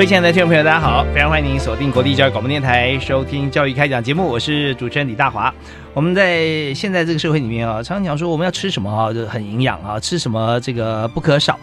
[0.00, 1.04] 各位亲爱的听众朋友，大家好！
[1.12, 5.52] 非常欢迎您锁定国立教育广播电台，收听《教育开讲》节目，我是主持人李大华。
[5.92, 11.60] 我们在现在这个社会里面啊，常常讲说我们要吃什么啊，就很营养啊，吃什么这个不可少，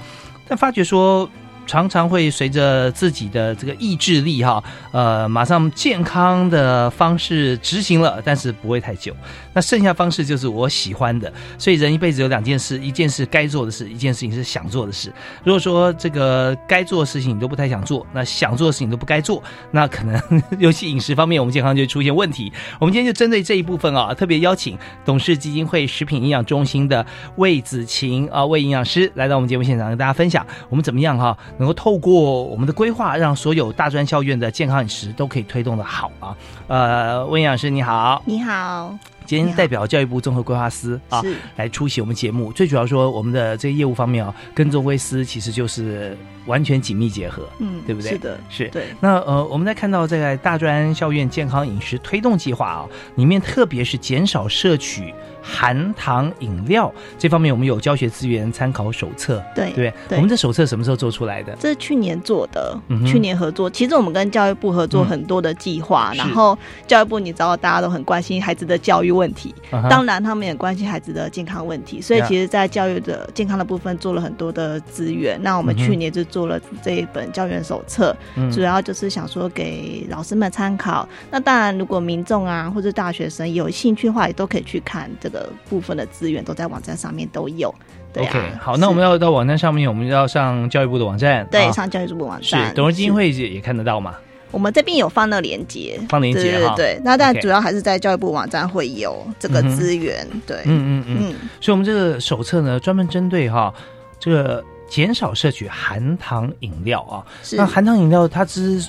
[0.47, 1.28] 但发觉说。
[1.68, 9.14] 常常会随着自己的这个意志力哈，呃，马上健康的方式执行了，但是不会太久。
[9.54, 11.32] 那剩下方式就是我喜欢的。
[11.58, 15.12] 所以人一辈子有两件事，一件事该做的事，一件事情是想做的事。
[15.44, 20.22] 如果说这个该做的事情你都不太想做，那想做的事情都不该做，那可能
[20.58, 22.52] 尤其饮食方面，我们健康就会出现问题。
[22.80, 31.38] 我们今天就针对这一部分啊，特别邀请董事基金会食品营养中心的魏子晴啊魏营养师来到我们节目现场，跟大家分享我们怎么样哈。
[31.58, 36.36] 能够透过我们的规划，让所有大专校院的健康饮食都可以推动的好啊！
[36.67, 41.22] 呃，温营养师你好，你好，今天代表教育部综合规划司啊
[41.55, 48.11] 来出席我们节目，最主要说我们的这个业务方面啊，跟中规司其实就是完全紧密结合，嗯，对不对？
[48.11, 48.85] 是的，是对。
[49.00, 52.85] 那呃，我们在看到这个大专校院健康饮食推动计划啊，
[53.16, 55.13] 里面特别是减少摄取。
[55.47, 61.56] 含糖饮料这方面，我们有教学资源参考手册，对对我们这手册什么时候做出来的？
[61.58, 63.69] 这是去年做的，去年合作。
[63.69, 69.56] 其实我们跟教育部合作很多的计划，然后教育部你知道大家都很关心孩子的教育问题，
[69.90, 75.41] 当然他们也关心孩子的健康问题，所以其实，在教育的健康的部分做了很多的资源。
[75.41, 78.16] 那我们去年就做了这一本教员手册，
[78.52, 81.08] 主要就是想说给老师们参考。
[81.31, 85.37] 那当然，如果民众啊或者大学生有兴趣的话，也都可以去看这个。
[85.70, 87.74] 部分的资源都在网站上面都有。
[88.16, 92.70] OK，好，那我们要到网站上面，我们要上教育部的网站，对，上教育部网站。
[92.70, 94.16] 是董事基金会也也看得到嘛？
[94.50, 97.02] 我们这边有放那连接，放连接对对。
[97.03, 100.26] 那但主要还是在教育部网站会有这个资源。
[100.47, 101.36] 对，嗯嗯嗯。
[101.62, 103.72] 所以，我们这个手册呢，专门针对哈
[104.20, 107.22] 这个减少摄取含糖饮料啊。
[107.52, 108.84] 那含糖饮料它之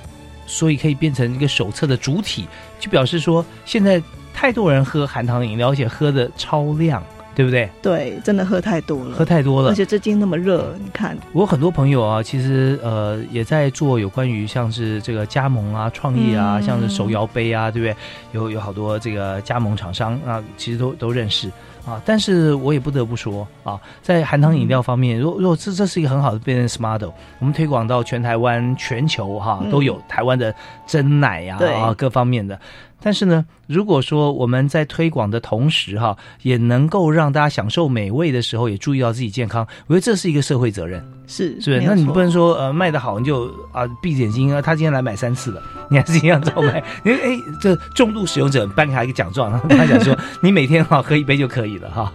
[0.46, 2.46] 所以可以变成一个手册的主体，
[2.80, 4.00] 就表示说现在。
[4.38, 7.02] 太多人喝含糖饮料，而且喝的超量，
[7.34, 7.68] 对不对？
[7.82, 9.70] 对，真的喝太多了，喝太多了。
[9.70, 17.96] 而且最近那么热，你看，我很多朋友啊，其实呃也在做有关于像是这个加盟啊、创业啊，像是手摇杯啊，对不对？
[18.30, 21.50] 有有好多这个加盟厂商啊，其实都都认识
[21.84, 22.00] 啊。
[22.04, 27.10] 但是我也不得不说啊，在含糖饮料方面，如如果这这是一个很好的 business model，
[27.40, 30.54] 我们推广到全台湾、全球哈都有台湾的
[30.86, 32.56] 真奶呀啊各方面的。
[33.00, 41.86] 但是呢，如果说我们在推广的同时，哈，也能够让大家享受美味的时候，也注意到自己健康，我觉得这是一个社会责任，是是不是？
[41.86, 46.82] 那你不能说呃卖的好你就啊闭着眼睛啊，他今天来买三次了， 你还是一样照卖？
[47.04, 52.12] 因为哎，这重度使用者颁给他一个奖状， 他讲说你每天哈喝一杯就可以了哈，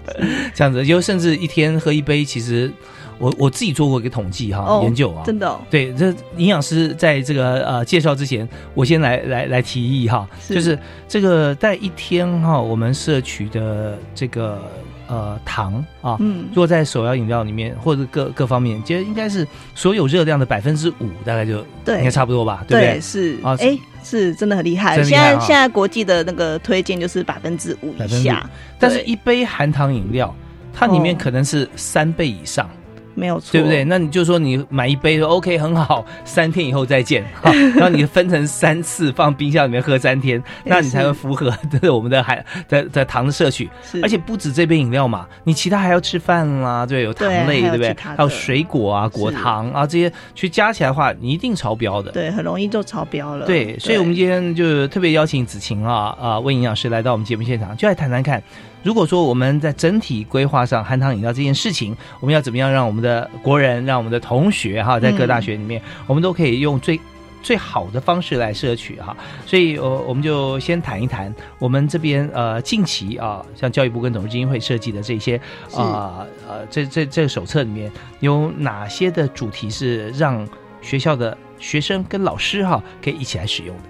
[0.54, 2.72] 这样子，就甚至一天喝一杯，其实。
[3.18, 14.62] 我我自己做过一个统计哈，研究啊，真的，对，这营养师在这个呃介绍之前，我先来来来提议哈，就是这个在一天哈，我们摄取的这个
[15.07, 23.01] 呃糖啊，嗯，如果在手摇饮料里面或者各各方面，其实应该是所有热量的百分之五，大概就对，应该差不多吧，对不对？
[23.01, 23.38] 是。
[23.44, 25.01] 啊，哎，是真的很厉害。
[25.04, 28.50] 现在现在国际的那个推荐就是百分之五以下，
[28.80, 30.33] 但是一杯含糖饮料，
[30.74, 32.69] 它里面可能是三倍以上。
[33.15, 33.83] 没有错，对不对？
[33.83, 37.24] 那你就说你买一杯，OK，很好， 三天以后再见，
[37.75, 41.51] 然后你分成三次放冰箱里面喝三天，那你才会符合
[41.92, 43.69] 我们的海的的糖的摄取。
[44.01, 47.95] 而且不止这杯饮料嘛，你其他还要吃饭啦，对，有糖类，对不对？
[48.00, 52.12] 还有水果啊，果糖啊这些，去加起来的话，你一定超标的。
[52.12, 53.45] 对，很容易就超标了。
[53.45, 58.42] 对，所以我们今天就特别邀请子晴啊啊，魏营养师来到我们节目现场，就来谈谈看。
[58.83, 67.00] 如果说我们在整体规划上含糖饮料这件事情，我们要怎么样让我们的国人、让我们的同学哈，在各大学里面，我们都可以用最
[67.41, 69.15] 最好的方式来摄取哈。
[69.45, 75.38] 所以，呃，我们就先谈一谈我们这边呃近期啊，像教育部跟董事基金会设计的这些
[75.74, 80.45] 啊呃这这这个手册里面有哪些的主题是让
[80.81, 83.83] 学校的学生跟老师哈可以一起来使用的。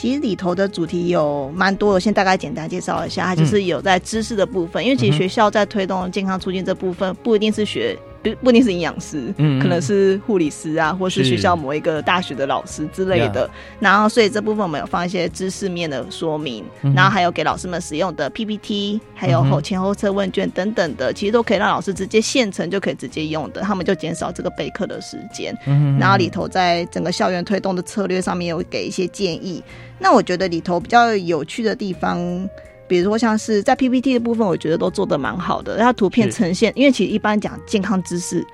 [0.00, 7.98] 其实里头的主题有蛮多，我先大概简单介绍一下，它就是有在知识的部分，因为其实学校在推动健康促进这部分，不一定是学。
[8.22, 13.48] 不不一定是营养师，嗯，可能是护理师啊，或是学校某一个大学的老师之类的。
[13.78, 16.64] 然后，所以这部分我们有放一些知识面的说明，
[16.94, 25.56] 然后还有给老师们使用的 PPT，还有后前后测问卷等等的，其实都可以让老师直接现成就可以直接用的，他们就减少这个备课的时间。
[25.66, 29.62] 嗯然后里头在整个校园推动的策略上面有给一些建议。
[29.98, 32.48] 那我觉得里头比较有趣的地方。
[32.90, 35.78] 比如说像是在 PPT 的部分，我觉得都做的蛮好的。
[35.78, 38.44] 它图片呈现，因为其实一般讲健康知识，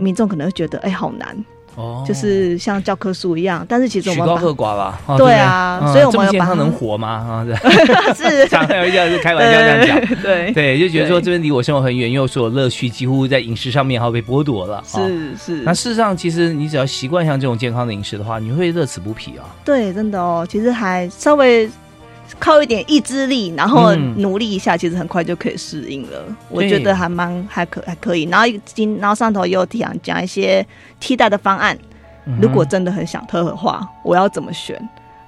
[0.00, 1.36] 民众可能会觉得哎好难
[1.74, 3.66] 哦，就是像教科书一样。
[3.68, 7.44] 但是其实我们高和寡吧，对啊，所以我们健康能活吗？
[7.44, 7.46] 啊，
[8.16, 14.82] 是， 常有一个是开玩笑这样讲， 对对，就觉得说这边离我生活很远，因为所有乐趣几乎在饮食上面哈被剥夺了。
[14.86, 19.44] 是是，那事实上其实你只要习惯像这种健康的饮食的话，你会乐此不疲啊。
[19.62, 21.68] 对，真的哦，其实还稍微。
[22.38, 26.24] 靠一点意志力，然后努力一下，其实很快就可以适应了。
[26.50, 28.24] 我觉得还蛮还可还可以。
[28.24, 30.66] 然后今然后上头也有讲讲一些
[31.00, 31.76] 替代的方案。
[32.40, 34.76] 如果真的很想喝的话，我要怎么选？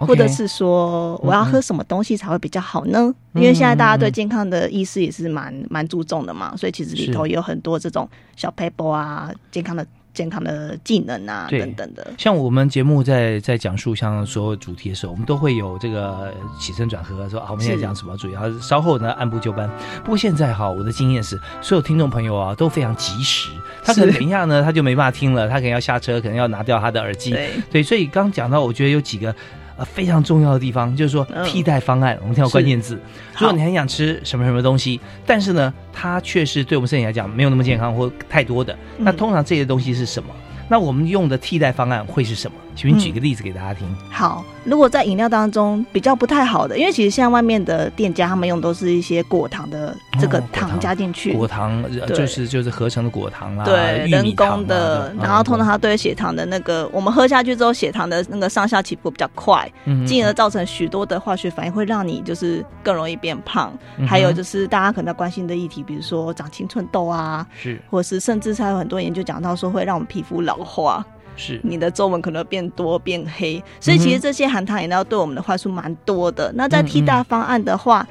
[0.01, 3.13] 或者是说我要喝什么东西才会比较好呢？
[3.35, 9.87] 因为现在大家对健康的意识也是蛮蛮注重的嘛，所以其实里头也有很多这种小 paper 啊，健康的。
[10.19, 12.05] 健康的技能啊，等等的。
[12.19, 19.71] 像我们节目在在讲述像所有主题的时候，我们都会有这个起承转合，说啊，我们现在讲什么主题，然后稍后呢按部就班。
[20.03, 23.51] 不过现在哈，我的经验是，所有听众朋友啊都非常及时，
[23.85, 27.31] 他可能等一下呢他就没办法听了，他可能要下车，可能要拿掉他的耳机。
[27.71, 29.33] 对，所以刚讲到，我觉得有几个。
[29.79, 33.01] 呃，非常重要的地方就是说替代方案，我们听到关键字。
[33.39, 40.29] 如果你很想吃什么什么东西，但是呢，它却是对我们身体来讲没有那么健康或太多的，那通常这些东西是什么？
[40.69, 42.57] 那我们用的替代方案会是什么？
[42.79, 43.85] 请你举个例子给大家听。
[44.09, 50.79] 好，如果在饮料当中比较不太好的，因为其实现在外面的店家他们用都是一些果糖的这个糖。
[50.79, 59.69] 加进去，果糖就是就是合成的果糖啦，对，人工的，然后通常它对血糖的那个，我们喝下去之后，血糖的那个上下起伏比较快，
[60.07, 63.77] 进而造成许多的化学反应，会让你就是更容易变胖。
[64.07, 71.05] 还有就是大家可能关心的议题，比如说长青春痘啊，是，或是甚至还有很多研究讲到说会让我们皮肤老化。
[71.39, 76.53] 是你的皱纹可能变多变黑，所以其实这些含糖饮料对我们的坏处蛮多的。
[76.55, 78.07] 那在替代方案的话，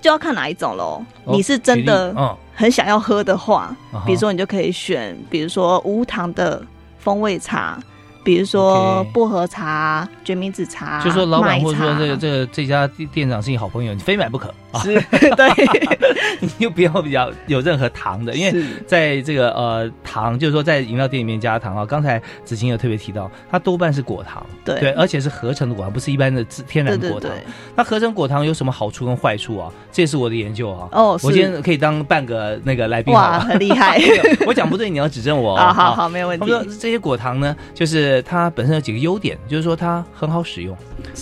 [0.00, 1.04] 就要看哪一种喽。
[1.26, 3.76] 你是真的很想要喝的话，
[4.06, 6.64] 比如说你就可以选，比如说无糖的
[6.98, 7.78] 风味茶。
[8.24, 14.82] 比如说薄荷茶、决明子茶，就说老板或者说这个这个这家店长是你好朋友，你非买不可啊！
[15.36, 15.66] 对，
[16.40, 21.86] 你就不要比较有任何糖的，因为在这个呃糖，就是说在饮料店里面加糖啊。
[21.86, 27.30] 刚才子晴有特别提到，它多半是果糖，对对，而且是合成的果糖，不是一般的自天然果糖。
[27.76, 29.70] 那合成果糖有什么好处跟坏处啊？
[29.92, 30.88] 这也是我的研究啊。
[30.92, 34.00] 哦，我今天可以当半个那个来宾哇，很厉害！
[34.46, 35.72] 我讲不对，你要指正我啊。
[35.72, 36.46] 好好，没有问题。
[36.46, 38.22] 他说这些果糖呢，就是。
[38.24, 40.76] 它本身有几个优点，就是说它很好使用，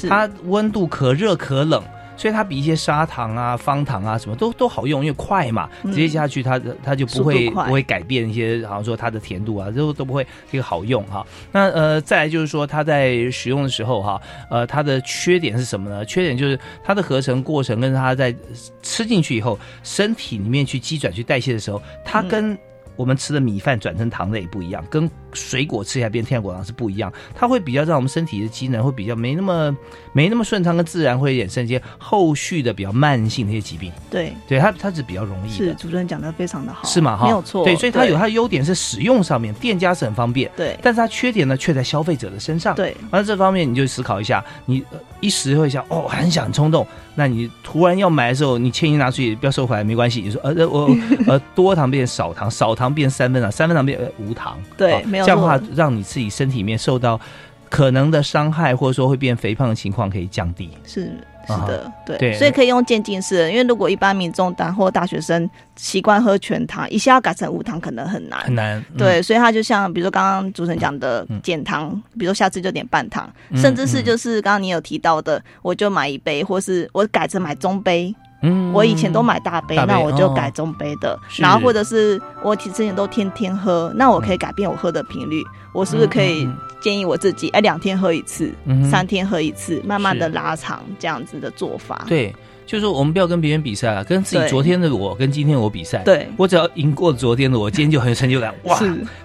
[0.09, 1.83] 它温度可热可冷，
[2.21, 11.27] 所以它比一些砂糖啊、方糖啊什么都都好用，因为快嘛，直接下去它它就不会不会改变一些，好像说它的甜度啊都都不会这个好用哈。
[11.51, 16.05] 那呃再来就是说它在使用的时候哈，呃它的缺点是什么呢？
[16.05, 18.37] 缺点就是它的合成过程跟它在
[18.83, 22.55] 吃进去以后，身体里面去积转去代谢的时候，它跟
[22.97, 29.77] 我们吃的米饭转成糖类不一样，跟水果吃起来变天然果糖是不一样，它会比较让我们身体的机能会比较没那么
[30.13, 33.93] 没那么顺畅，跟自然会衍生一些后续的比较慢性的一些疾病。
[34.11, 35.51] 对，对，它它是比较容易。
[35.53, 37.17] 是主持人讲的非常的好，是吗？
[37.17, 37.65] 哈，没有错。
[37.65, 40.51] 对，所以它有它的优点是使用上面，店家是很方便。
[40.57, 42.75] 对，但是它缺点呢却在消费者的身上。
[42.75, 44.85] 对，完了这方面你就思考一下，你
[45.21, 50.89] 一时会想哦，很想冲动，那你突然要买的时候，你轻易拿出去不要收回来没关系，你说呃我
[51.27, 54.59] 呃多糖变少糖，少糖变三分糖，三分糖变无糖。
[54.77, 56.01] 对，没有这样的话让你。
[56.11, 57.21] 自己身体里面受到
[57.69, 60.69] 可能的伤害，或者说会变肥胖的情况可以降低。
[60.85, 61.03] 是
[61.47, 63.49] 是的，对，所以可以用渐进式。
[63.49, 68.85] 因为如果一般民众当或大学生习惯喝全糖，一下要改成无糖可能很难，很难。
[68.99, 78.13] 对，所以他就像比如说刚刚主持人讲的减糖，比如说下次就点半糖，甚至是就是刚刚你有提到的，我就买一杯，或是我改成买中杯。
[78.43, 81.19] 嗯，我以前都买大杯，那我就改中杯的。
[81.39, 85.43] 然后或者是我之前都天天喝，那我可以改变我喝的频率。
[85.73, 86.49] 我是不是可以
[86.81, 88.53] 建议我自己，哎，两天喝一次，
[88.91, 92.05] 三天喝一次，慢慢的拉长这样子的做法？
[92.09, 92.35] 对。
[92.67, 96.05] 就是说，我们不要跟别人比赛了，跟自己昨天的我跟今天我比赛。
[96.05, 98.55] 对，我只要赢过昨天的我，今天就很有成就感。
[98.63, 98.79] 哇，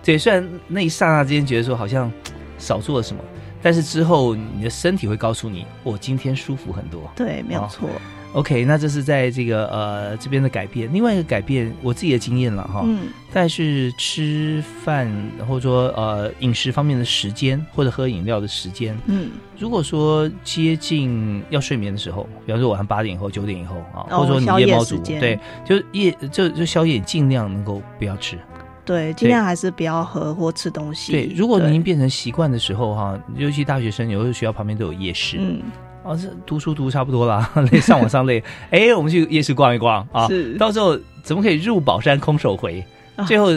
[0.03, 2.12] 对，虽然那一刹那之间觉得说好像
[2.57, 3.22] 少做了什么，
[3.62, 7.03] 但是之后你的身体会告诉你，我今天舒服很多。
[7.15, 7.88] 对，没有错。
[8.36, 10.94] OK，那这是在这个呃这边的改变。
[10.94, 12.82] 另外一个改变，我自己的经验了哈。
[12.84, 13.08] 嗯。
[13.32, 15.10] 但是吃饭
[15.48, 28.38] 或者说呃饮食方面的时间，或者喝饮料的时间，嗯，如果说接近要睡眠的时候，比方说晚上八点以后、九点以后啊，或者说你夜猫族，对，就夜就就宵夜尽量能够不要吃。
[28.84, 31.12] 对，尽量还是不要喝或吃东西。
[31.12, 35.38] 对，如果您变成习惯的时候哈，尤其大学生，有的学校旁边都有夜市。
[35.39, 35.62] 嗯。
[36.06, 40.28] 哦，是读书读差不多了， 累上网上累， 哎，我们去夜市逛一逛啊！
[40.28, 42.86] 是，到时候怎么可以入宝山空手回？
[43.26, 43.50] 最后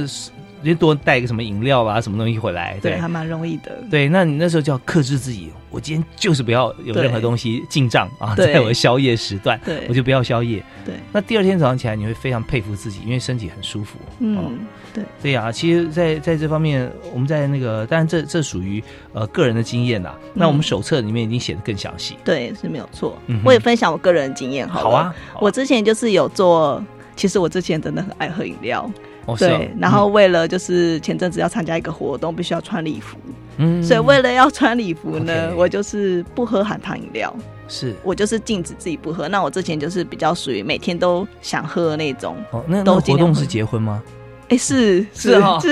[0.64, 2.78] 就多带个什么饮料啊，什么东西回来？
[2.80, 3.78] 对，还蛮容易的。
[3.90, 10.64] 对，那你那时候就要克制自己，我今天就是不要有任何东西进账啊，在我的宵夜时段，我就不要宵夜。
[10.86, 13.98] 对，那第二天早上起来，你会非常佩服自己，因为身体很舒服。
[14.20, 14.58] 嗯。
[14.94, 20.14] 对对呀，其实，在在这方面，我们在那个，当然这这属于呃个人的经验呐。
[20.34, 22.16] 那我们手册里面已经写的更详细。
[22.24, 23.18] 对，是没有错。
[23.44, 24.82] 我也分享我个人经验，好。
[24.82, 25.14] 好啊。
[25.40, 26.82] 我之前就是有做，
[27.16, 28.90] 其实我之前真的很爱喝饮料。
[29.38, 29.70] 对。
[29.78, 33.18] 然后为了就是前阵子要参加一个活动，必须要穿礼服。
[33.58, 33.82] 嗯。
[33.82, 37.34] 所以为了要穿礼服呢，我就是不喝含糖饮料。
[37.68, 37.94] 是。
[38.02, 39.28] 我就是禁止自己不喝。
[39.28, 42.36] 那我之前就是比较属于每天都想喝的那种。
[42.50, 44.02] 哦，那那活动是结婚吗？
[44.48, 45.70] 哎，是是哈，是。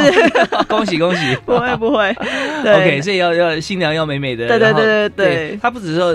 [0.68, 2.10] 恭 喜恭喜， 不会不会
[2.60, 6.14] ，OK，所以要要新娘要美美的，对对对对对，他不只是说，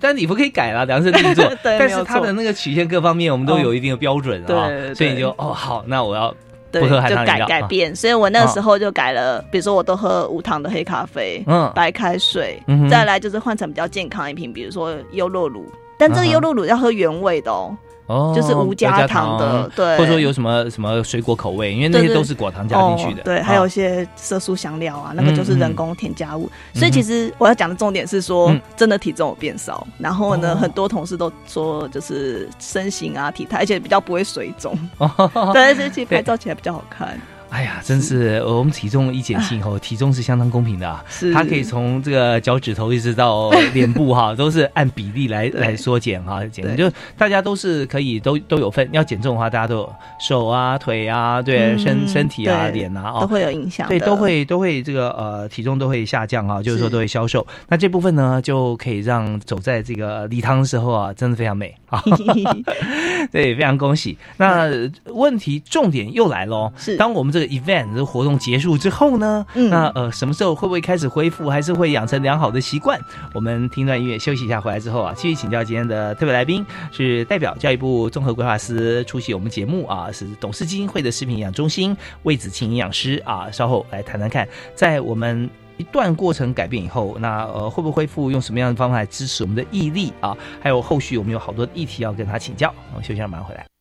[0.00, 6.34] 但礼服可以改了，量身定做， 但是他的那个曲线各方面我们都有一定的标准啊，所以你就哦好，那我要
[6.70, 15.66] 不喝含糖饮料，改改变，所以我那时候就改了，比如说我都喝无糖的黑咖啡，嗯，白开水，再来就是换成比较健康一瓶，比如说优酪乳，
[15.98, 17.76] 但这个优酪乳要喝原味的哦。
[18.06, 26.50] 哦，就是无加糖的，对，或者说有什么什么水果口味，因为那些都是果糖加进去的，对，还有一些色素香料啊，那个就是人工添加物。
[26.74, 34.78] 所以其实我要讲的重点是说，真的体重有变少，然后呢，很多同事都说就是身形啊、体态，而且比较不会水肿，
[35.52, 37.20] 对，而且拍照起来比较好看。
[37.56, 41.02] 哎呀，真是我们体重一减轻以后，体重是相当公平的啊！
[41.32, 48.86] 它可以从这个脚趾头一直到脸部哈， 都是按比例来来缩减哈，减就大家都是可以都都有份。
[48.92, 53.88] 要减重的话，大家都有手啊、腿啊，对身身体啊、脸啊，都会有影响。
[53.88, 57.46] 对，都会都会这个呃体重都会下降啊，就是说都会消瘦。
[57.68, 62.02] 那这部分呢，就可以让走在这个礼堂的时候啊，真的非常美啊！
[63.32, 64.18] 对，非常恭喜。
[64.36, 64.68] 那
[65.06, 67.36] 问题重点又来喽，是当我们。
[67.36, 73.00] 这个 event 这活动结束之后呢，那呃什么时候会不会开始恢复，还是会养成良好的习惯？
[73.32, 88.30] 我们听段音乐休息一下，回来之后啊，继续请教今天的特别来宾，是代表教育部综合规划司出席我们节目啊，是董事基金会的食品营养中心魏子清营养师啊，稍后来谈谈看，在我们一段过程改变以后，那呃会不会恢复？
[88.30, 90.36] 用什么样的方法来支持我们的毅力啊？
[90.60, 93.75] 还有后续我们有好多议题要跟他请教，我们休息一下，马上回来。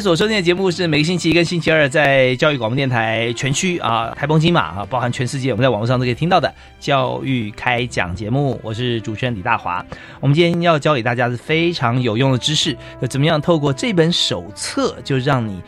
[0.00, 8.60] 所收听的节目是每个星期一跟星期二在教育广播电台全区啊，台风金马啊，包含全世界，我们在网络上都可以听到的教育开讲节目。
[8.62, 9.84] 我是主持人李大华。
[10.20, 12.76] 我们今天要教给大家是非常有用的知识，
[13.08, 15.60] 怎么样透过这本手册就让你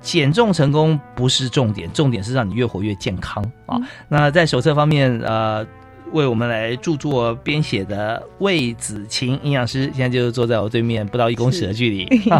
[0.00, 3.76] 减重成功不是重点，重点是让你越活越健康啊。
[4.08, 5.66] 那在手册方面，呃。
[6.12, 12.06] 为我们来著作编写的魏子晴营养师，现在就坐在我对面，不到一公尺的距离。
[12.10, 12.30] 你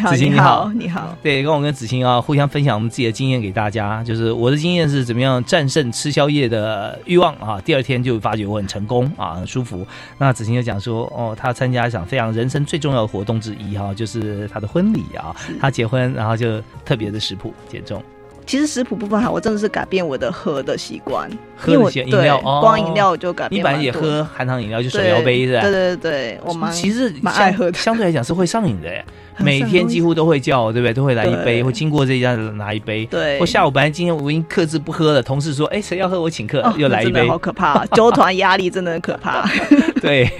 [0.00, 1.16] 好，子晴你好，你好。
[1.22, 4.02] 对，跟我跟子晴啊，互相分享我们自己的经验给大家。
[4.02, 9.86] 就是我的经验是怎么样战胜吃宵夜的欲望啊，第二天就发觉我很成功啊，很舒服。
[10.18, 18.02] 那子晴就讲说，哦，他参加一场非常人生最重要的活动之一哈，就是他的婚礼啊，他结婚，然后就特别的食谱减重。
[18.46, 23.58] 其实食谱部分哈，我真的是改变我的喝的习惯，喝一些饮料，光饮料我就改变。
[23.58, 25.62] 你本来也喝含糖饮料，就手摇杯是吧？
[25.62, 28.88] 对对对，我蛮其实蛮爱喝的，相对来讲是会上瘾的。
[29.38, 30.94] 每天几乎都会叫，对不 对？
[30.94, 33.04] 都会来一杯，或经过这家拿一杯。
[33.06, 39.48] 对，我下午本来今天我已经克制不喝了，同事说：“哎，谁要喝我请客，又来一杯。”好可怕， 纠团压力真的很可怕。
[40.00, 40.30] 对，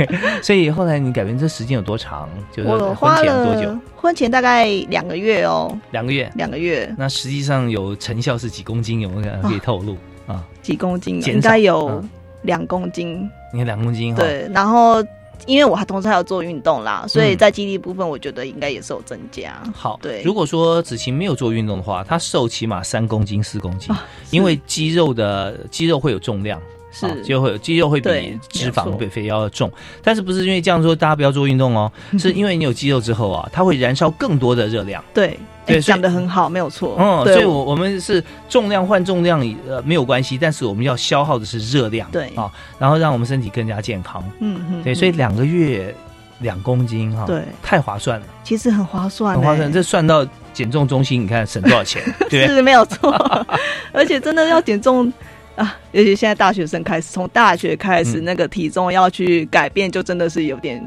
[0.42, 2.28] 所以后来你改变这时间有多长？
[2.52, 3.76] 就是婚前多久？
[3.96, 5.76] 婚前大概两个月哦。
[5.90, 6.94] 两个月，两个月。
[6.98, 9.00] 那实际上有成效是几公斤？
[9.00, 9.96] 有没有可以透露
[10.26, 10.44] 啊？
[10.62, 11.20] 几公斤？
[11.22, 12.02] 应该有
[12.42, 13.28] 两公斤。
[13.52, 15.02] 你看两公斤哈，对，然后。
[15.46, 19.62] 因为我还同时还要做运动啦，所以在肌力部分，我觉得应该也是有增加。
[19.74, 20.22] 好，对。
[20.22, 23.94] 如果说子晴没有做运动的话，她瘦起码三公斤、四公斤，
[24.30, 26.60] 因为肌肉的肌肉会有重量，
[26.94, 29.70] 是就会肌肉会比脂肪、比肥要重。
[30.02, 31.92] 但是不是因为这样说大家不要做运动哦？
[32.18, 35.04] 是因为你有肌肉之后啊，它会燃烧更多的热量。
[35.12, 35.38] 对。
[35.66, 36.94] 对，讲的很好，没有错。
[37.00, 44.22] 嗯，所以，我我们是重量换重量，呃，没有关系，但是我们要消耗的是热量，对啊，然后让我们身体更加健康。
[44.40, 45.94] 嗯嗯，对，所以两个月
[46.40, 48.26] 两公斤哈，对，太划算了。
[48.42, 49.72] 其实很划算，很划算。
[49.72, 50.22] 这算到
[50.52, 52.02] 减重中心，你看省多少钱？
[52.28, 53.10] 对， 是没有错。
[53.90, 55.10] 而且真的要减重
[55.56, 60.82] 啊，尤其现在大学生开始，从大学开始，那个体重要去改变，就真的是有点。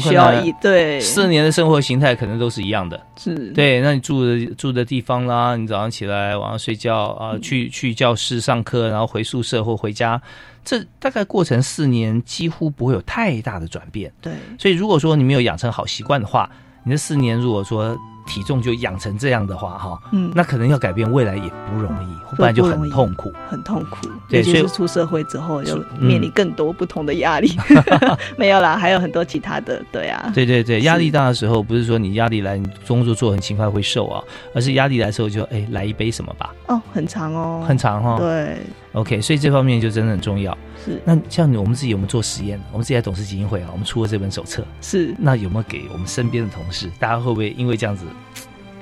[0.00, 3.80] 需要一对四年的生活形态可能都是一样的，是对。
[3.82, 10.22] 那你住的住的地方啦，你早上起来晚上睡觉啊，去去教室上课，然后回宿舍或回家，
[10.64, 14.10] 这大概过程四年几乎不会有太大的转变。
[14.22, 16.48] 对，所以如果说你没有养成好习惯的话，
[16.84, 17.94] 你这四年如果说。
[18.32, 24.08] 体重就养成这样的话，哈，嗯，那可能要改变未来也不容易，不然就很痛苦，很痛苦。
[24.26, 27.52] 对，所以出社会之后就面临更多不同的压力。
[28.38, 30.32] 没有啦，还有很多其他的，对啊。
[30.34, 34.22] 对对对，压力大的时候，不是说你压力来，你工作做很勤快会瘦啊，
[34.54, 36.54] 而是压力来的时候就哎来一杯什么吧。
[36.68, 38.16] 哦，很长哦，很长哈。
[38.18, 38.56] 对。
[38.92, 40.56] OK，所以这方面就真的很重要。
[40.84, 42.60] 是，那像我们自己有没有做实验？
[42.70, 44.64] 我们自己在董事基金会啊，我们出了这本手册。
[44.80, 46.90] 是，那有没有给我们身边的同事？
[46.98, 48.04] 大家会不会因为这样子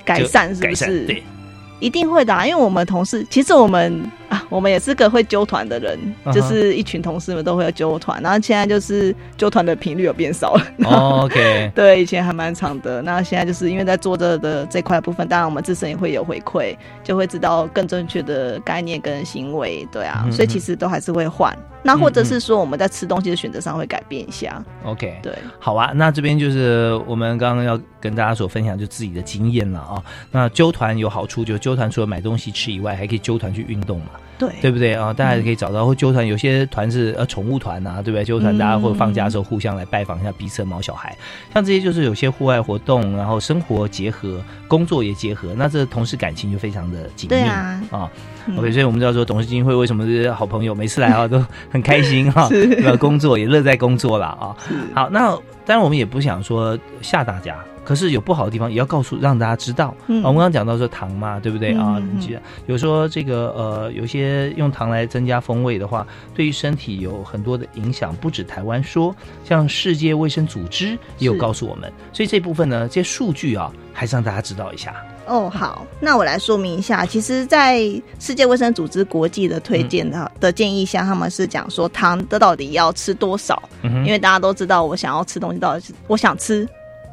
[0.04, 0.54] 改善？
[0.54, 1.06] 是不是？
[1.06, 1.22] 对。
[1.78, 5.98] 一定会的，因为我们同事其实我们啊，我们也是个会揪团的人，
[6.32, 10.66] 就是一群同事们都会揪团，然后现在就是揪团的频率有变少了。
[10.84, 21.56] OK， 对，以前还蛮长的，那现在就是因为在做这的这块部分，当然我们自身也会有回馈，就会知道更正确的概念跟行为，对啊，所以其实都还是会换。
[21.82, 24.62] 那或者是说我们在吃东西的选择上会改变一下。
[24.84, 30.02] OK，对，好啊，那这边就是我们刚刚要跟大家所分享就自己的经验了啊。
[30.30, 31.70] 那揪团有好处就揪。
[31.70, 34.06] 纠团除了买东西吃以外，还可以揪团去运动嘛？
[34.36, 35.12] 对，对不对啊？
[35.12, 38.24] 大家也可以找到或揪团，有些团是呃宠物团啊，对不对？
[38.24, 41.16] 揪团大家会放假的时候互相来拜访一下彼此的毛小孩，
[41.54, 47.80] 像这些就是有些户外活动，然后生活结合，工作也结合，那这同事感情就非常的紧密啊。
[47.92, 48.10] 啊
[48.56, 52.48] ，OK，所以我们知道说董事基金会为什么是好朋友，每次来啊 都很开心哈，
[52.98, 54.56] 工作也乐在工作了啊。
[54.94, 55.30] 好，那
[55.64, 57.56] 当然我们也不想说吓大家。
[57.82, 59.92] 可是有不好的地方，也要告诉让大家知道。
[60.06, 62.00] 我们刚刚讲到说糖嘛，对不对啊？
[62.66, 68.14] 有说这个呃，有些用糖来增加风味的话，对于身体有很多的影响。
[68.16, 71.90] 不止台湾说，像世界卫生组织也有告诉我们。
[72.12, 74.94] 所以这部分呢，这些数据啊，还是让大家知道一下。
[75.30, 77.06] 哦，好，那我来说明一下。
[77.06, 77.78] 其实，在
[78.18, 83.62] 世界卫生组织国际的推荐的的建议下，他们是讲说糖的到底要吃多少？
[83.82, 86.68] 因为大家都知道，我想要吃东西，到底是我想吃。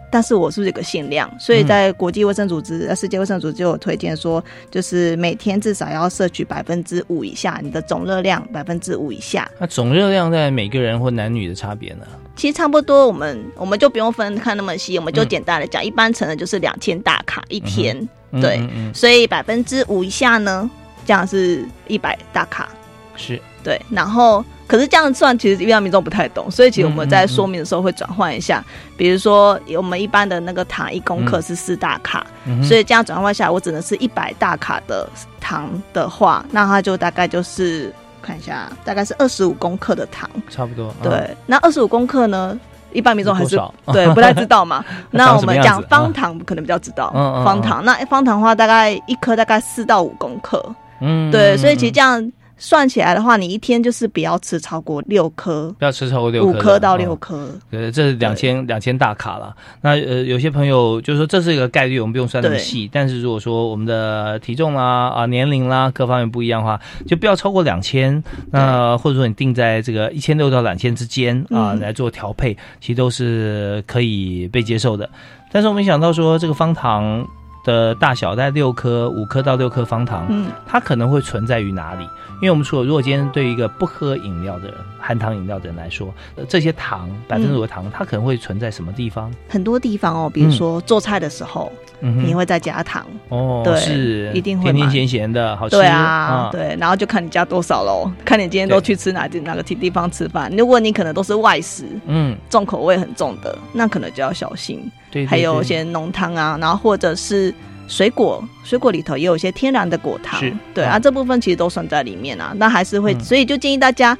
[0.09, 1.29] 但是我是不是有个限量？
[1.37, 9.47] 所以在国际卫生组织、世界卫生组织就有推荐说，就是每天至少要摄取百分之五以下，你的总热量百分之五以下。
[9.59, 12.07] 那总热量在每个人或男女的差别呢？
[12.37, 18.07] 其实差不多，我们我们就不用分看那么细，我们就简单的讲，一般成人就是两千大卡一天，
[18.39, 18.61] 对，
[18.93, 20.69] 所以百分之五以下呢，
[21.05, 22.69] 这样是一百大卡，
[23.17, 24.45] 是对，然后。
[24.69, 28.61] 可是这样算，其实一般民众不太懂，所以其实我们在说明的时候会转换一下。
[28.97, 32.27] 比如说，我们一般的那个糖一公克是四大卡，
[32.61, 37.93] 所以这样转换下来，我只能是一百大卡的糖的话，那它就大概就是
[38.27, 40.93] 看一下，大概是二十五公克的糖，差不多。
[41.01, 42.59] 对，那二十五公克呢，
[42.91, 43.57] 一般民众还是
[43.93, 44.83] 对不太知道嘛。
[45.11, 47.09] 那我们讲方糖可能比较知道，
[47.45, 50.61] 方糖那方糖的话，大概一颗大概四到五公克。
[50.99, 52.31] 嗯，对，所以其实这样。
[52.57, 57.49] 算起来的话，你一天就是不要吃超过六颗，不要吃超过六五颗到六颗。
[57.71, 59.55] 呃，这是两千两千大卡了。
[59.81, 62.89] 那呃，有些朋友就是说这是一个概率，我们不用算那么细。
[62.91, 68.23] 但是如果说我们的体重啦、啊年龄啦各方面不一样的话，就不要超过两千。
[68.51, 75.07] 那或者说你定在这个一千六到两千之间啊来做调配，其实都是可以被接受的。
[75.51, 77.27] 但是我没想到说这个方糖。
[77.67, 82.03] 的大小在六颗，五颗到六颗方糖，嗯，它可能会存在于哪里？
[82.35, 86.13] 因为我们说，如果今天对于一个不喝饮料的人，含糖饮料的人来说，
[86.47, 89.29] 这些糖百分之五的糖，它可能会存在什么地方？
[89.49, 93.05] 很多地方哦，比如说做菜的时候，你会再加糖。
[93.29, 95.75] 哦，对，是一定会甜甜咸咸的，好吃。
[95.75, 100.51] 对啊，对，然后就看你加多少喽，看你今天都去吃哪哪个地地方吃饭。
[100.55, 104.89] 如果你可能都是外食，嗯，重口味很重的，那可能就要小心。
[105.09, 107.53] 对，还有一些浓汤啊，然后或者是
[107.87, 110.39] 水果，水果里头也有一些天然的果糖，
[110.73, 112.53] 对啊，这部分其实都算在里面啊。
[112.57, 114.17] 那还是会，所以就建议大家，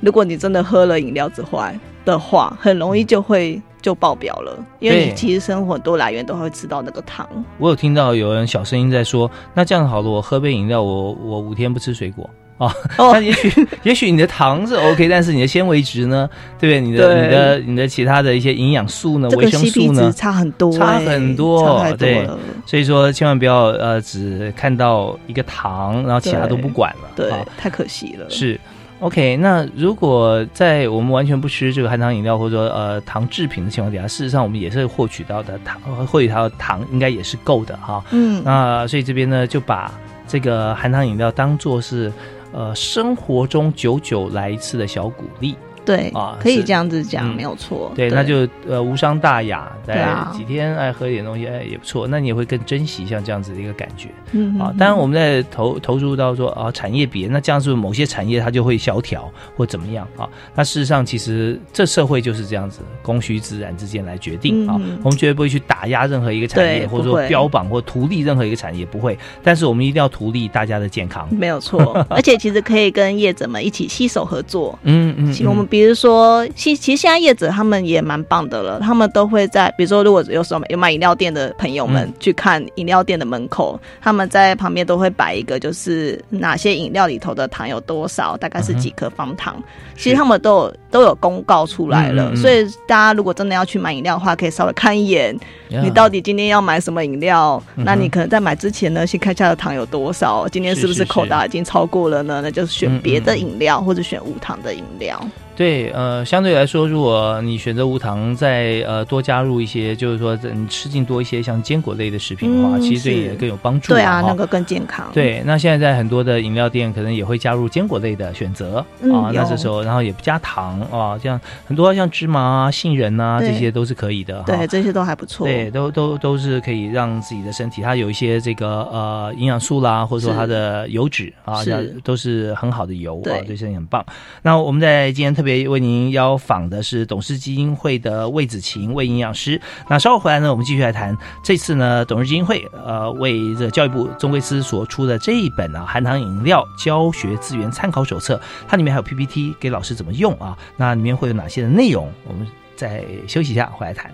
[0.00, 1.62] 如果你真的喝了饮料之后
[2.04, 7.28] 的话，很容易就会就爆表了，因为你其实生活很多来源都会吃到那个糖。
[7.58, 12.28] 我有听到有人小声音在说，那这样好了，我喝杯饮料，我我五天不吃水果。
[12.58, 16.28] 哦， 那也许 也许你的糖是 OK，但是你的纤维值呢？
[16.58, 16.90] 对不对？
[16.90, 19.30] 你的你的你的其他的一些营养素呢？
[19.30, 20.12] 维生素呢？
[20.12, 22.28] 差很多，差很多，对。
[22.66, 28.28] 所以说，千万不要呃，只看到一个糖，然后其他都不管了，对，太可惜了。
[28.28, 28.60] 是
[29.00, 29.36] OK。
[29.36, 38.02] 那如果在我们完全不吃这个含糖饮料或者说呃糖制品的情况底下，事实上我们也是获取到的糖，获取到的糖应该也是够的哈。
[38.12, 38.42] 嗯。
[38.44, 39.92] 那所以这边呢，就把
[40.26, 42.12] 这个含糖饮料当做是。
[42.52, 45.54] 呃，生活中久久来一次的小鼓励。
[45.90, 47.90] 对啊，可以这样子讲，没有错。
[47.96, 54.08] 对，那就呃无伤大雅，在几天爱喝一点东西哎也不错，那你也会更珍惜像这样子的一个感觉。
[54.32, 60.28] 嗯啊，当然我们在投投入到说啊产业别，那这样是不是某些产业它就会萧条或怎么样啊？
[60.54, 64.74] 那事实上其实这社会就是这样子，供需自然之间来决定啊。
[65.02, 69.18] 我们绝对不会去打压任何一个产业，或者说标榜或图利任何一个产业，不会。
[69.42, 72.04] 但是我们一定要图利大家的健康，没有错。
[72.10, 74.78] 而且其实可以跟业者们一起携手合作。
[74.82, 75.66] 嗯嗯，我们。
[75.70, 89.62] 比如说，其其实现在叶子他们也蛮棒的了，他们都会在，比如说，如果有时候有买饮料店的朋友们去看饮料店的门口，他们在旁边都会摆一个，就是哪些饮料里头的糖有多少，大概是几颗方糖。
[89.96, 95.38] 其实他们都有都有公告出来了，所以大家如果真的要去买饮料的话，可以稍微看一眼，
[95.68, 97.62] 你到底今天要买什么饮料？
[97.76, 102.40] 那你可能在买之前呢，先看一下的糖有多少，今天是不是扣打已经超过了呢？
[102.42, 105.20] 那就是选别的饮料，或者选无糖的饮料。
[105.60, 113.92] 对，呃，相对来说，如果你选择无糖，再呃多加入一些，就是说你吃进多一些像坚果类的食品的话，其实对也更有帮助。
[113.92, 115.10] 对啊，那个更健康。
[115.12, 119.28] 对，那现在在很多的饮料店，可能也会加入坚果类的选择啊。
[119.34, 124.42] 那这时候，然后也不加糖啊，像很多像芝麻啊、杏仁啊，这些都是可以的。
[124.46, 125.46] 对，这些都还不错。
[125.46, 131.56] 对，都都都是可以让自己的身体，它有一些这个呃营养素啦，或者说它的油脂啊，
[132.02, 134.02] 都是很好的油啊，对身体很棒。
[134.40, 135.49] 那我们在今天特别。
[135.68, 139.60] 为您邀访的是董事基金会的魏子晴魏营养师。
[139.88, 141.16] 那稍后回来呢，我们继续来谈。
[141.42, 150.56] 这次呢，董事基金会呃为这教育部中规司所出的这一本啊含糖饮料教学资源参考手册，它里面还有 PPT 给老师怎么用啊？
[150.76, 152.10] 那里面会有哪些的内容？
[152.26, 154.10] 我们再休息一下，回来谈。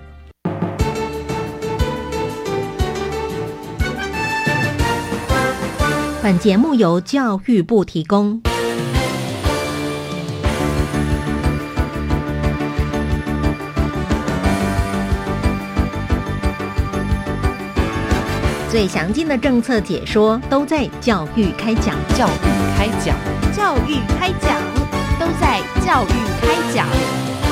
[6.22, 8.42] 本节目由教育部提供。
[18.68, 23.16] 最详尽的政策解说都在教育开讲，教育开讲，
[23.56, 24.60] 教育开讲，
[25.20, 27.45] 都在教育开讲。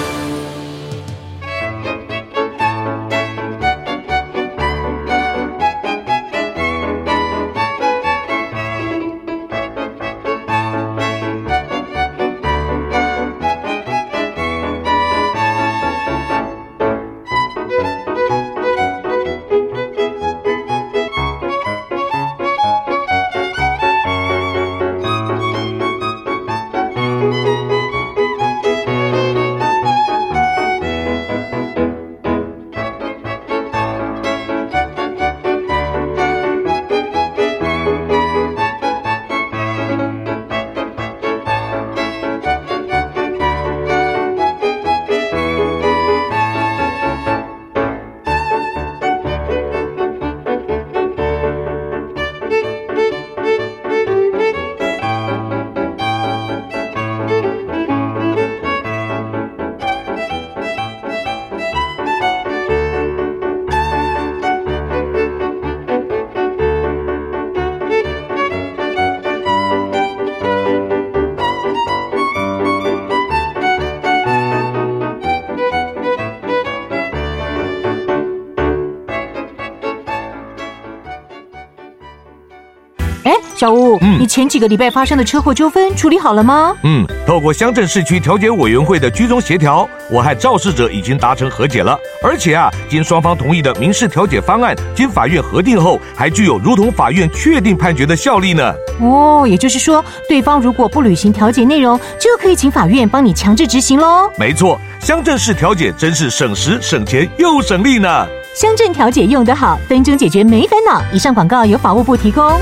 [83.65, 86.77] 小吴，嗯，你前几个礼拜发生的车祸纠纷处理好了吗？
[86.83, 91.99] 嗯，透过乡镇市区调解委员会的居中协调，我和肇事者已经达成和解了。
[92.23, 98.75] 而且啊，经双方同意的民事调解方案，经法院核定后，还具有如同法院确定判决的效力呢。
[99.01, 104.31] 哦，也就是说，对方如果不履行调解内容，就可以请法院帮你强制执行喽。
[104.37, 108.27] 没错，乡镇市调解真是省时省钱又省力呢。
[108.55, 111.03] 乡镇调解用得好，分钟解决没烦恼。
[111.15, 112.53] 以上广告由法务部提供。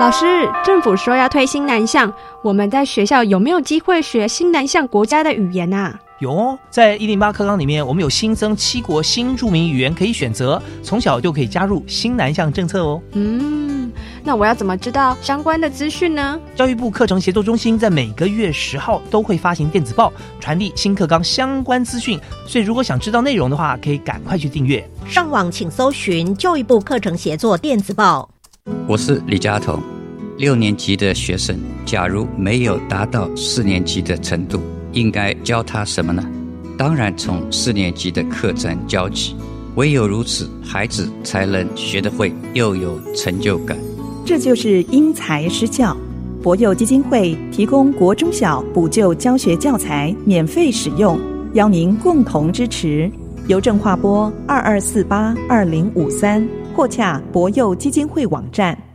[0.00, 5.98] 老师，政府说要推新南向，我们在学校有没有机会学新南向国家的语言啊？
[6.20, 13.02] 有哦，在一零八课纲里面，我们有新增七国新著名语言可以选择，从小就可以加入新南向政策哦。
[13.12, 13.90] 嗯，
[14.22, 16.40] 那我要怎么知道相关的资讯呢？
[16.54, 24.88] 教育部课程协作中心在每个月十号都会发行电子报，传递新课纲相关资讯，所以如果想知道内容的话，可以赶快去订阅。
[25.08, 28.28] 上网请搜寻教育部课程协作电子报。
[28.86, 29.80] 我是李佳彤，
[30.36, 34.60] 六年级的学生，假如没有达到四年级的程度，
[34.92, 36.22] 应该教他什么呢？
[36.76, 39.34] 当然从四年级的课程教起，
[39.74, 43.76] 唯有如此，孩子才能学得会，又有成就感。
[44.24, 45.96] 这就是因材施教。
[46.42, 51.18] 博幼基金会提供国中小补救教学教材免费使用，
[51.54, 53.10] 邀您共同支持。
[53.48, 56.46] 邮政划拨二二四八二零五三。
[56.78, 58.87] 或洽博幼基金会网站。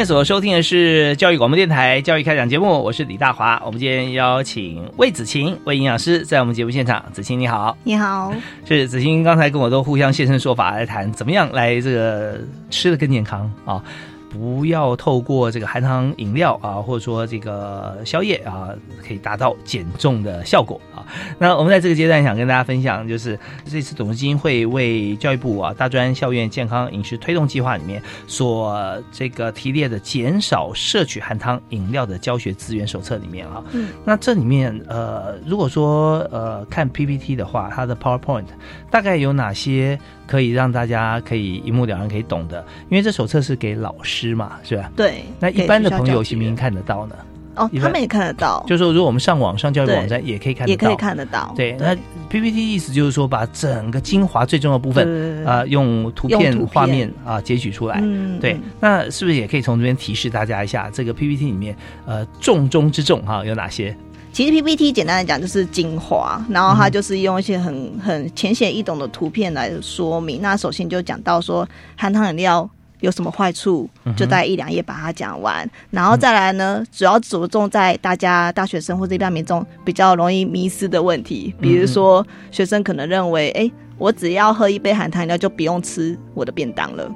[0.00, 3.60] 天所收听的是教育广播电台教育开讲节目，我是李大华。
[3.66, 8.32] 我们今天邀请魏子晴魏营养师在我们节目现场，子晴你好，你好，
[8.64, 13.84] 是子晴刚才跟我都互相现身说法来谈怎么样来这个吃的更健康啊。
[14.30, 18.70] 不要透过这个含糖饮料啊，或者说这个宵夜啊，
[19.06, 20.99] 可以达到减重的效果啊。
[21.38, 33.62] 那我们在这个阶段想跟大家分享，就是这次董事基金会为教育部啊大专校院健康饮食推动计划里面所这个提列的减少摄取含糖饮料的教学资源手册里面啊。
[33.72, 33.88] 嗯。
[34.04, 38.44] 那这里面呃，如果说呃看 PPT 的话，它的 PowerPoint
[38.90, 39.98] 大概有哪些？
[40.26, 44.88] 可以让大家可以一目了然，可以懂的，因为这手册是给老师嘛，是吧？
[44.94, 45.24] 对。
[45.40, 47.16] 那一般的朋友行不行看得到呢？
[47.56, 48.64] 哦，他们也看得到。
[48.66, 51.52] 就是说，如果我们上网上教育网站，也可以看，也可以看得到。
[51.56, 51.76] 对。
[51.78, 51.96] 那
[52.28, 58.00] PPT 意思就是说，把整个精华最重要的部分啊，用图片画面啊截取出来。
[58.02, 58.38] 嗯。
[58.38, 58.58] 对。
[58.78, 63.96] 那是不是也可以从这边提示大家一下，这个 PPT 里面呃重中之重哈有哪些？
[64.32, 70.40] 其实 PPT 简单来讲就是精华，然后它就是用一些很很浅显易懂的图片来说明。
[70.40, 75.68] 那首先就讲到说含糖饮料有什么坏处，就在一两页把它讲完。
[75.90, 87.10] 然后再来呢，主要着重在大家大学生或者一般民众比较容易迷失的问题，比如说学生可能认为，哎，我只要喝一杯含糖饮料就不用吃我的便当了，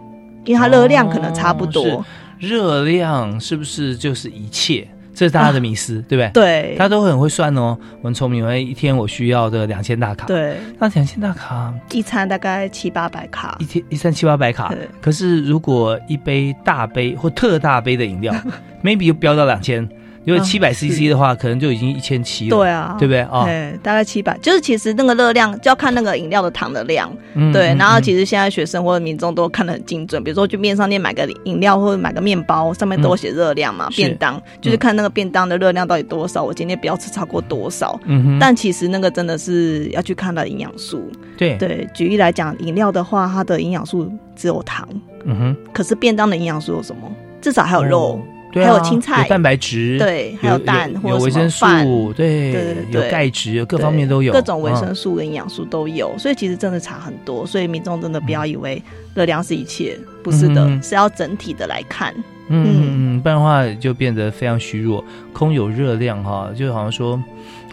[0.44, 2.04] 因为它热量可能差不多。
[2.38, 4.86] 热量是不是就是一切？
[5.14, 6.30] 这是大家的迷思，对不对？
[6.32, 7.78] 对，大家都很会算哦。
[8.02, 10.26] 我很聪明，因为一天我需要的两千大卡。
[10.26, 13.56] 对，那两千大卡，一餐大概七八百卡。
[13.60, 14.74] 一天一餐七八百卡。
[15.00, 18.34] 可是如果一杯大杯或特大杯的饮料，
[18.82, 19.88] maybe 又飙到两千。
[20.24, 22.56] 如果七百 CC 的话，可能就已经一千七了。
[22.56, 23.44] 对啊，对不对啊？
[23.44, 27.10] 对，大概七百，就是其实那个热量就要看那个饮料的糖的量。
[27.52, 33.88] 对，然后其实现在学生或者民众都看得很精准，比如说去面商店买个饮料或者买个面包，上面都写热量嘛。
[33.90, 37.98] 便当就是看那个便当的热量到底多少，我今天不要吃超过多少。
[38.04, 38.38] 嗯哼。
[38.38, 41.10] 但其实那个真的是要去看它的营养素。
[41.36, 44.88] 对对，举例来讲，饮料的话，它的营养素只有糖。
[45.24, 45.56] 嗯哼。
[45.72, 47.10] 可是便当的营养素有什么？
[47.42, 48.20] 至少还有肉。
[48.54, 58.82] 还有青菜，有蛋白质，对，还有蛋，有维生素，对，对对有钙质，各方面都有，各种维生素跟营养素都有，所以其实真的差很多，所以民众真的不要以为
[59.14, 62.14] 热量是一切，不是的，是要整体的来看，
[62.48, 67.22] 嗯，不然的话就变得非常虚弱，空有热量哈，就好像说。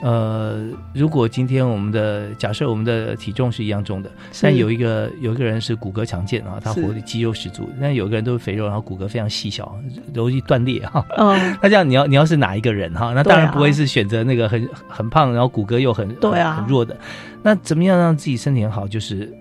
[0.02, 4.10] 呃，如果今天我们的假设我们的体重是一样重的，
[4.42, 9.78] 但有一个有一个人是骨骼强健啊，他活力肌肉十足，但有一个人都是肥肉，然后骨骼非常细小，
[10.14, 11.06] 容易断裂哈。
[11.18, 13.14] 嗯， 那这样你要你要是哪一个人哈？
[13.14, 16.98] 那当然不会是选择那个很很胖，然后骨骼又很对啊很弱的。
[17.44, 18.88] 那怎么样让自己身体很好？
[18.88, 19.32] 就是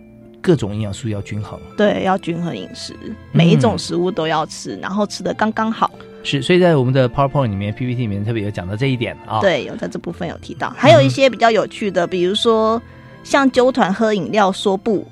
[0.42, 1.58] 各种营养素要均衡。
[1.76, 2.94] 对，要均衡饮食，
[3.32, 5.90] 每一种食物都要吃，然后吃的刚刚好。
[6.22, 9.40] 是，所以在我们的 PowerPoint 里面、PPT 里面特别有讲到这一点啊。
[9.40, 12.80] 对，有在这部分有提到，还有一些比较有趣的，比如说
[13.24, 15.06] 像纠团喝饮料说不，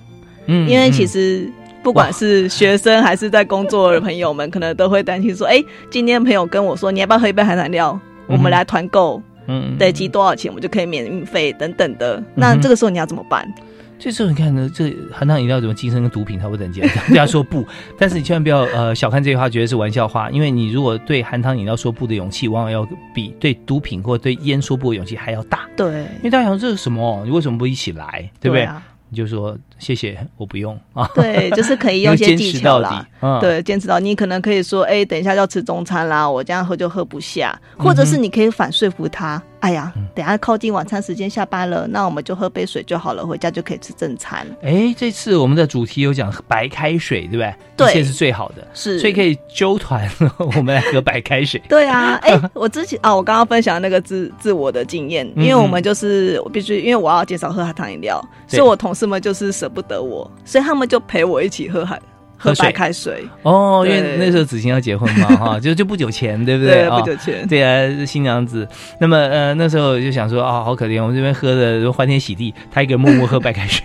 [0.47, 1.51] 嗯，因为其实
[1.83, 7.99] 不管是学生还是在工作的朋友们，可能都会担心说，哎，今天朋友跟我说，你要不要喝一杯含糖料？
[8.27, 12.23] 我们来团购，嗯，得集多少钱，我们就可以免运费等等的。
[12.35, 13.51] 那这个时候你要怎么办？
[13.99, 16.81] 这时候你看呢，这含糖饮料怎么晋升跟毒品差不多等级？
[17.09, 17.67] 大家说不，
[17.99, 20.31] 但是你千万不要呃小看这句话，觉得是玩笑话。
[20.31, 25.69] 因为你如果对含糖饮料说不的勇气，往往要比对毒品或对烟说不的勇气还要大。
[25.77, 27.23] 对，因为大家想这是什么？
[27.25, 28.31] 你为什么不一起来？
[28.41, 28.69] 对不对？
[29.11, 31.09] 你就说谢谢，我不用 啊。
[31.15, 33.07] 对，就是可以用一些技巧啦。
[33.41, 39.43] 对，坚持到你可能可以说，哎，等一下要吃中餐啦，我这样喝就喝不下，或者是你可以反说服他。
[39.61, 44.47] 哎呀，等下靠近晚餐时间下班了，那我们就喝杯水就好了，回家就可以吃正餐。
[44.63, 47.55] 哎，这次我们的主题有讲白开水，对不对？
[47.77, 51.61] 对，这是最好的，是，所以可以揪团，我们来喝白开水。
[51.69, 62.01] 对啊， 哎，我之前啊，我刚刚分享那个自自我的经验，因为我们就是我必须，因为我要减少喝含糖饮料，所以我同事们就是舍不得我，所以他们就陪我一起喝含。
[62.39, 66.89] 喝白开水哦，因为那时候子晴要结婚嘛，哈，就就不久前，对不对？
[66.89, 68.67] 不久前，对啊，新娘子。
[69.01, 73.85] 那么呃，那时候就想说啊，好可怜，我们这边喝的欢天喜地，他一个人默默喝白开水。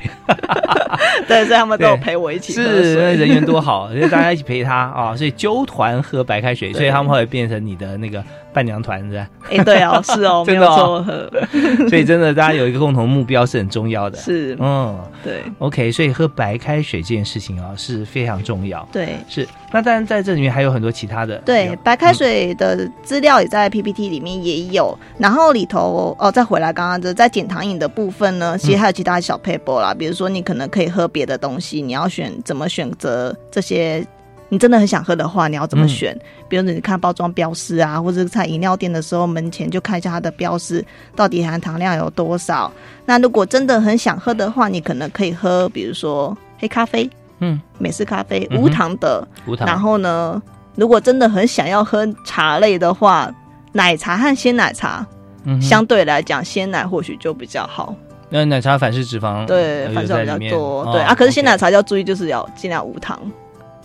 [1.27, 2.53] 对，所以他们都有陪我一起。
[2.53, 8.23] 是，人缘多好，就 大家一起陪他啊，所以揪团喝白开水，所以他们后来变成你的那个。
[8.53, 9.29] 伴娘团是吧？
[9.49, 11.05] 哎，对哦， 是哦，真的哦，
[11.89, 14.17] 所以真的，大家有一个共同目标是很重要的。
[14.21, 18.87] 是，嗯，对，OK，所以喝白开水这件事情啊是非常重要。
[18.91, 19.47] 对，是。
[19.71, 21.37] 那当然在这里面还有很多其他的。
[21.39, 34.05] 对，白开水的资料也在 PPT 里面也有，然后里头哦，再回来刚刚的在减糖饮的部分呢，其实还有其他小 paper 啦，比如说你可能可以喝别的东西，你要选怎么选择这些。
[34.49, 36.15] 你真的很想喝的话，你要怎么选？
[36.53, 40.85] 比如你看包装标识啊，或者在饮料店的时候门前就看一下它的标识，
[41.15, 42.71] 到底含糖量有多少。
[43.05, 49.27] 那如果真的很想喝的话，你可能可以喝，比如说黑咖啡，嗯，美式咖啡，无糖的。
[49.47, 49.67] 无糖。
[49.67, 50.39] 然后呢，
[50.75, 53.33] 如果真的很想要喝茶类的话，
[53.71, 55.03] 奶茶和鲜奶茶，
[55.45, 57.95] 嗯相对来讲，鲜奶或许就比较好。
[58.29, 60.85] 那奶茶反式脂肪对，反式比较多。
[60.91, 63.19] 对啊，可是鲜奶茶要注意，就是要尽量无糖。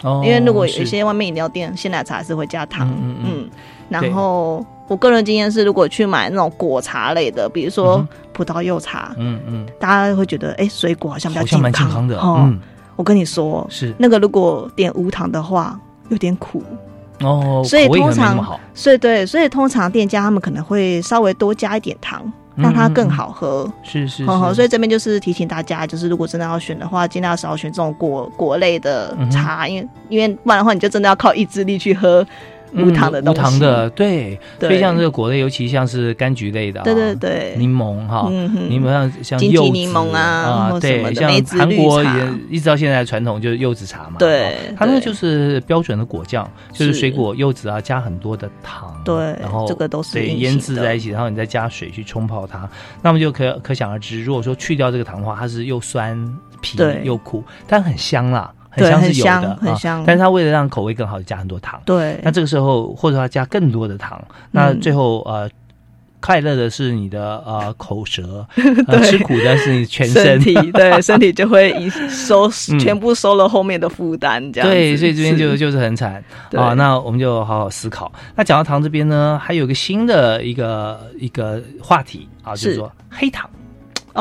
[0.02, 3.48] 哦，因为如果有一些外面饮料店鲜奶茶是会加糖，嗯，
[3.88, 12.06] 然后我个人经验是，如果去买那种果茶类的，比如说葡萄柚茶，嗯嗯，大家会觉得哎，水果好像比较健康。
[12.06, 12.58] 的，嗯，
[12.96, 13.94] 我跟你说，是。
[13.98, 16.62] 那个如果点无糖的话，有点苦。
[17.20, 22.32] 哦，所以通常，所以对，所以通常店家他们可能会稍微多加一点糖。
[22.58, 32.26] 让它更好喝，是是，所以这边就是提醒大家，就是如果真的要选的话，尽量少选这种果果类的茶，因为因为不然的话，你就真的要靠意志力去喝。
[32.74, 38.28] 无糖的东西，无糖的，对，所以像这个果类，尤其像是柑橘类的，对对对，柠檬哈，
[38.68, 42.10] 柠檬像像柚子柠檬啊，对，像韩国也
[42.50, 52.68] 一直到现在传统就是柚子茶嘛，对，它那就是标准的果酱，就是水果柚子啊，加很多的糖，对，然后这个都是对腌制在一起，然后你再加水去冲泡它，
[53.02, 56.16] 那么就可可想而知，如果说去掉这个糖的话，它是又酸
[56.60, 58.52] 皮又苦，但很香啦。
[58.70, 61.80] 很香是有的，很香，但是它为了让口味更好，加很多糖。
[61.84, 65.48] 对，那这个时候或者要加更多的糖，那最后呃，
[66.20, 68.46] 快乐的是你的呃口舌，
[69.04, 74.68] 吃苦的是你全身体， 对，身体就会一 收全部收了后面的负担，这样。
[74.68, 76.74] 对，所以这边就就是很惨啊。
[76.74, 78.12] 那我们就好好思考。
[78.34, 83.48] 那讲到糖这边呢，还有个新的一个一个话题啊，就是说黑糖。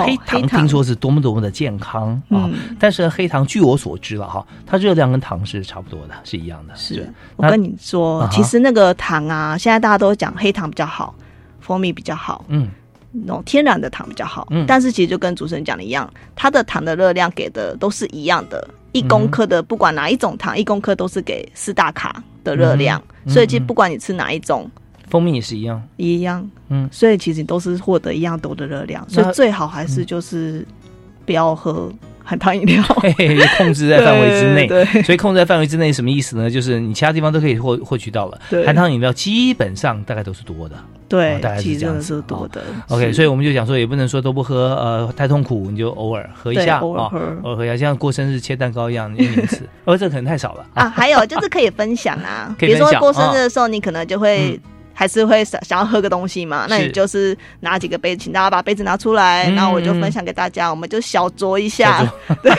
[0.05, 2.49] 黑糖听说是多么多么的健康啊！
[2.79, 6.75] 但是黑糖据我所知了哈，它热量跟糖是差不多的，是一样的。
[6.75, 11.13] 是我跟你说，其实那个糖啊，现在大家都讲黑糖比较好，
[11.59, 12.69] 蜂蜜比较好，嗯，
[13.11, 14.47] 那种天然的糖比较好。
[14.51, 24.69] 嗯，但是其实就跟主持人讲的一样，它的糖的热量给的都是一样的，一公克的不管哪一种糖，一公克都是给四大卡的热量，所以其实不管你吃哪一种。
[25.09, 30.65] 蜂蜜也是一样，一样，嗯，所以其实都是获得一样多的热量，所以最好还是就是
[31.25, 31.91] 不要喝
[32.23, 32.83] 含糖饮料，
[33.57, 34.67] 控制在范围之内。
[34.67, 36.49] 对，所以控制在范围之内什么意思呢？
[36.49, 40.75] 就是你其他地方都可以获获取到了，含糖饮料基本上大概都是多的。
[41.07, 42.61] 对，大概是这样子多的。
[42.89, 49.61] OK，所以我们就讲说，也不能说都不喝，呃，太痛苦，你就偶尔喝一下，偶尔喝，偶尔喝一下，像过生日切蛋糕一样一年一次。
[49.85, 50.89] 哦，这可能太少了啊。
[50.89, 54.59] 还有就是可以分享啊， 比如说过生日的时候，你可能就会。
[54.99, 56.65] 还是会想想要喝个东西嘛？
[56.67, 62.03] 那你就是拿几个杯子，请大家把杯子拿出来，然后我就分享给大家，我们就小酌一下，
[62.41, 62.51] 对，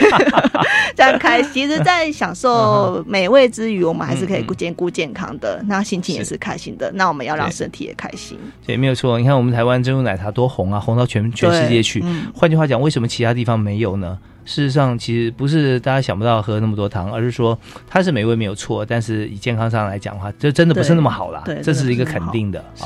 [0.95, 1.43] 这样开。
[1.51, 6.89] 其实，在享受美味之余，我们还是可以兼顾健康的，那心情也是开心的。
[6.93, 8.39] 那我们要让身体也开心。
[8.65, 9.19] 对，没有错。
[9.19, 12.01] 你看，我们台湾珍珠奶茶多红啊，红到全全世界去。
[12.33, 14.17] 换句话讲，为什么其他地方没有呢？
[14.49, 17.55] 事实上，其实不是大家想不到喝那么多糖，而是说
[17.87, 21.43] 它是美味没有错，但是以健康上来讲的话，这真的不是那么好啦。
[21.45, 22.65] 对，这是一个肯定的。
[22.73, 22.85] 是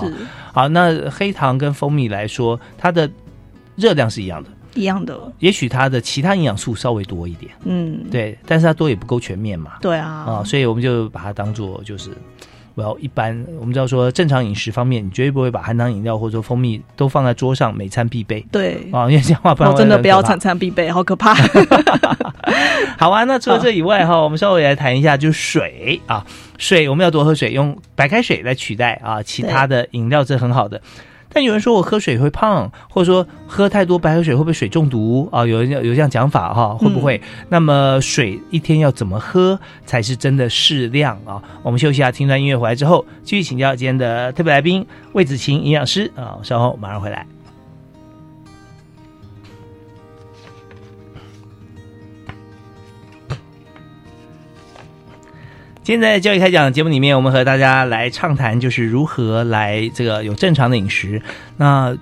[0.52, 3.10] 好，那黑糖跟蜂蜜来说，它的
[3.78, 5.18] 热量是一样的，一样的。
[5.40, 9.76] 也许它的其他营养素稍微多一点，嗯，对，但是它多也不够全面嘛。
[9.80, 12.12] 对啊，啊，所以我们就把它当做就是。
[12.76, 18.46] 我要一般，我们知道说正常饮食方面，你绝对不会把含糖饮料或者说蜂蜜都放在桌上，每餐必备。
[18.52, 21.34] 对啊，因为这样话不然真的不要餐餐必备，好可怕。
[22.98, 26.26] 好啊，那除了这以外哈，我们稍微来谈一下，就是水啊，
[26.58, 30.82] 水我们要多喝水，用白开水来取代啊其他的饮料，这很好的。
[31.34, 35.46] 但有人说我喝水会胖，或者说喝太多白开水会不会水中毒啊？
[35.46, 36.76] 有人有有这样讲法哈？
[36.76, 37.20] 会不会？
[37.50, 41.42] 那么水一天要怎么喝才是真的适量啊？
[41.64, 47.26] 我们休息一下，听段音乐回来之后，继续请教今天的特别来宾魏子晴营养师啊，稍后马上回来。
[55.84, 61.22] 今天在教育开讲节目里面，我们和大家来畅谈，就是如何来这个有正常的饮食。
[61.58, 61.94] 那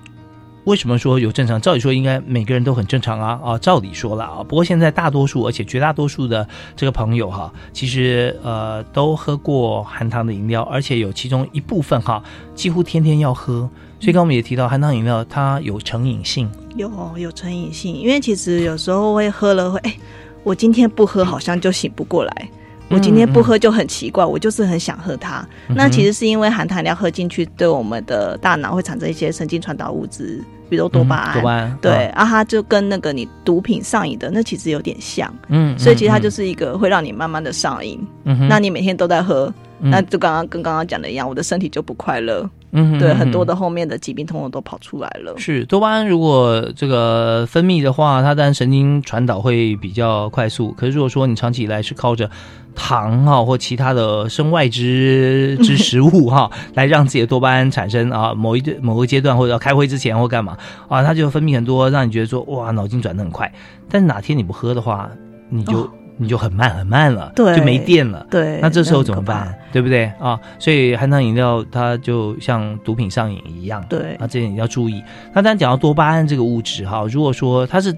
[0.62, 1.60] 为什么说有正常？
[1.60, 3.58] 照理说应该每个人都很正常啊啊！
[3.58, 12.22] 照理说了啊，不过现在大多数，而且绝大多数的这个朋友哈，其实呃都喝过含糖的饮料，而且有其中一部分哈，
[12.54, 13.68] 几乎天天要喝。
[13.98, 19.96] 所以刚我们也提到，含糖饮料它有成瘾性，有有成瘾性，因为其实有时候会喝了会，哎，
[20.44, 22.48] 我今天不喝好像就醒不过来。
[22.92, 25.46] 我今天不喝就很奇怪，我就是很想喝它。
[25.68, 31.32] 那其实是因为含糖量喝进去，对我们的大脑会产生一些神经传导物质，比如多巴胺。
[31.34, 35.32] 多巴胺对，啊，它就跟那个你毒品上瘾的那其实有点像。
[35.48, 37.98] 嗯，所以其实它就是一个会让你慢慢的上瘾。
[38.24, 42.48] 嗯那你每天都在喝，那就刚刚跟刚刚讲的一样，我的身体就不快乐。
[42.72, 45.34] 嗯，对，很多的后面的疾病通通都跑出来了。
[45.36, 50.72] 是多巴胺如果这个分泌的话，它当然神经传导会比较快速。
[50.72, 52.30] 可是如果说你长期以来是靠着
[52.74, 60.56] 糖哈或其他的身外之之食物哈， 来让自己的多巴胺产生啊，某一某个阶段或者要开会之前或干嘛
[60.88, 63.52] 啊，它就分泌很多，让你觉得说哇脑筋转得很快。
[63.90, 65.10] 但是哪天你不喝的话，
[65.50, 65.88] 你就。
[66.22, 68.60] 你就很慢很慢了，对，就没电了，对。
[68.60, 69.52] 那这时候怎么办？
[69.72, 70.38] 对不对啊？
[70.58, 74.14] 所以含糖饮料它就像毒品上瘾一样，对。
[74.14, 75.02] 啊，这点你要注意。
[75.32, 77.92] 那当然讲到多巴胺这个物质哈，如果说它是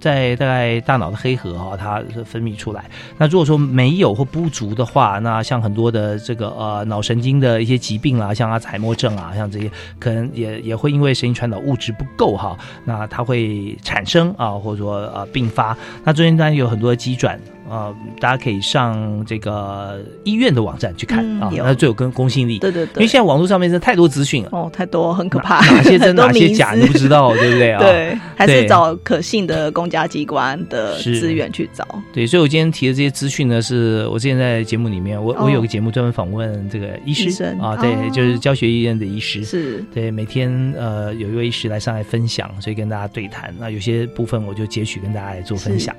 [0.00, 2.84] 在大概大脑的黑核哈，它分泌出来。
[3.18, 15.76] 那如果说没有或不足的话，那像很多的这个呃脑神经的一些疾病啦，像阿兹海默症啊，像这些可能也也会因为神经传导物质不够哈，那它会产生啊，或者说呃并发。
[16.04, 17.38] 那中间当然有很多的急转。
[17.68, 22.58] 呃，大家可以上这个医院的网站去看啊，那最有公公信力。
[22.58, 24.48] 对对对，因为现在网络上面是太多资讯了。
[24.52, 27.72] 哦，太多很可怕， 哪些真 哪些假你不知道， 对不对？
[27.72, 27.80] 啊？
[27.80, 31.86] 对，还是找可信的公家机关的资源去找。
[32.12, 39.84] 对，所以我今天提的这些资讯呢，是我之前在节目里面，我我有个节目专门访问这个医师啊，对，就是教学医院的医师，是。
[39.92, 43.54] 对，每天呃有一位医师来上来分享，所以跟大家对谈。
[43.58, 45.94] 那有些部分我就截取跟大家来做分享。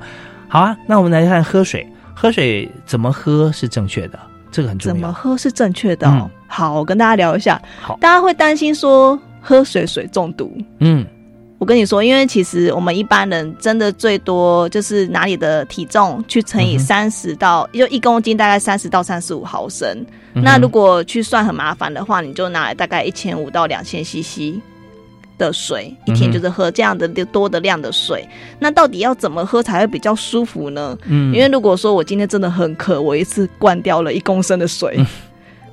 [0.50, 1.88] 好啊，那我们来看喝水。
[2.14, 4.20] 喝水怎么喝是正确的？
[4.52, 4.94] 这个很重要。
[4.94, 6.30] 怎么喝是正确的？
[6.48, 7.62] 好，我跟大家聊一下。
[7.82, 10.52] 好，大家会担心说喝水水中毒。
[10.80, 11.06] 嗯，
[11.60, 20.06] 我跟你说，因为其实我们一般人真的最多就是拿你的体重去乘以三十到，就一公斤大概三十到三十五毫升。
[20.34, 24.60] 那如果去算很麻烦的话，你就拿大概一千五到两千 CC。
[25.40, 28.28] 的水一天就是喝这样的多的量的水，
[28.60, 30.96] 那到底要怎么喝才会比较舒服呢？
[31.08, 35.04] 嗯，因为如果说我今天真的很渴，我一次灌掉了一公升的水。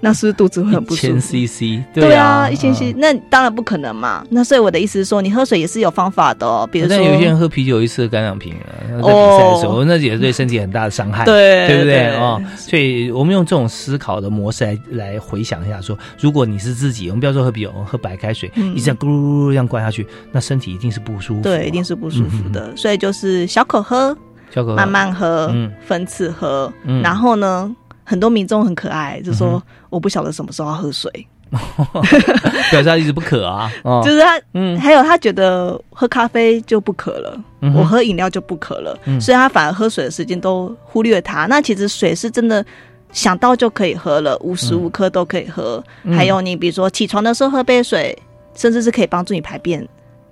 [0.00, 1.16] 那是不是肚子会很不舒服？
[1.16, 4.24] 一千 CC，对啊，一千 CC，那当然不可能嘛。
[4.30, 6.68] 那所以我的意思是说，你喝水也是有方法的哦。
[6.70, 22.74] 比如说，有些人喝啤酒一次干两瓶啊，在比赛的时候，那也是对身体很大的伤害，对对不对哦，所以我们用这种思考的模式来来回想一下，说如果你是自己，我们不要说喝啤酒，喝白开水，一直咕噜噜这样灌下去，那身体一定是不舒服，对，一定是不舒服的。
[22.76, 24.16] 所以就是小口喝。
[24.54, 25.52] 小口慢慢喝，
[25.86, 26.72] 分次喝。
[27.02, 27.70] 然后呢，
[28.08, 31.10] 很多民众很可爱，就说我不晓得什么时候要喝水，
[32.70, 33.68] 表示他一直不渴啊。
[34.04, 37.36] 就是他，嗯，还有他觉得喝咖啡就不渴了，
[37.74, 41.46] 我喝饮料就不渴了，所以他反而喝水的时间都忽略它。
[41.46, 42.64] 那其实水是真的
[43.10, 45.82] 想到就可以喝了，无时无刻都可以喝。
[46.12, 48.16] 还有你比如说起床的时候喝杯水，
[48.54, 49.86] 甚至是可以帮助你排便。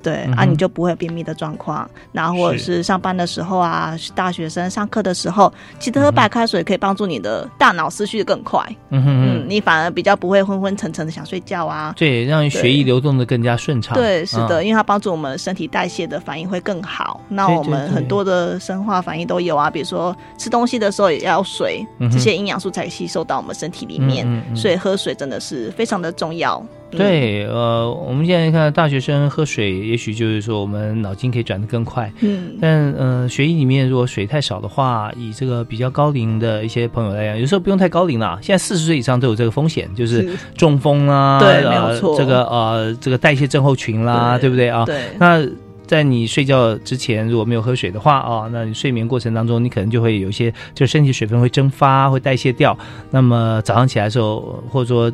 [0.04, 1.88] 对啊，你就不会有便秘的状况。
[2.12, 8.62] 然后或者是上班的时候啊，大学生上课的时候，其实喝白开水可以帮助你的大脑思绪更快。
[8.90, 11.94] 嗯嗯，你反而比较不会昏昏沉沉的想睡觉啊。
[11.96, 13.94] 对，让血液流动的更加顺畅。
[13.94, 17.20] 对，是的，因为它帮助我们身体代谢的反应会更好。
[17.28, 21.82] 那我们很多的生化反应都有啊，比如说吃东西的时候也要水，
[22.12, 24.24] 这些营养素才吸收到我们身体里面。
[24.54, 26.62] 所以喝水真的是非常的重要。
[26.96, 32.12] 对，呃，我们现在看大学生喝水，也许就是说我们脑筋可以转得更快。
[32.20, 44.84] 嗯，但呃，血液里面如果水太少的话，以这个比较高龄的一些朋友来讲，有时候不用太高龄了，现在四十岁以上都有这个风险，就是中风啊，对，没有错，这个呃，这个代谢症候群啦，对不对啊？
[44.84, 45.02] 对。
[45.18, 45.44] 那
[45.86, 52.76] 在你睡觉之前如果没有喝水的话啊，那你睡眠过程当中，你可能就会有一些，就身体水分会蒸发，会代谢掉。
[53.10, 55.12] 那么早上起来的时候，或者说。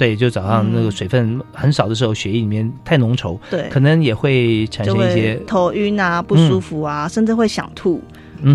[0.00, 8.02] 对，就早上那个水分很少的时候，血液里面太浓稠，对，可能也会产生一些头晕啊、不舒服啊，甚至会想吐。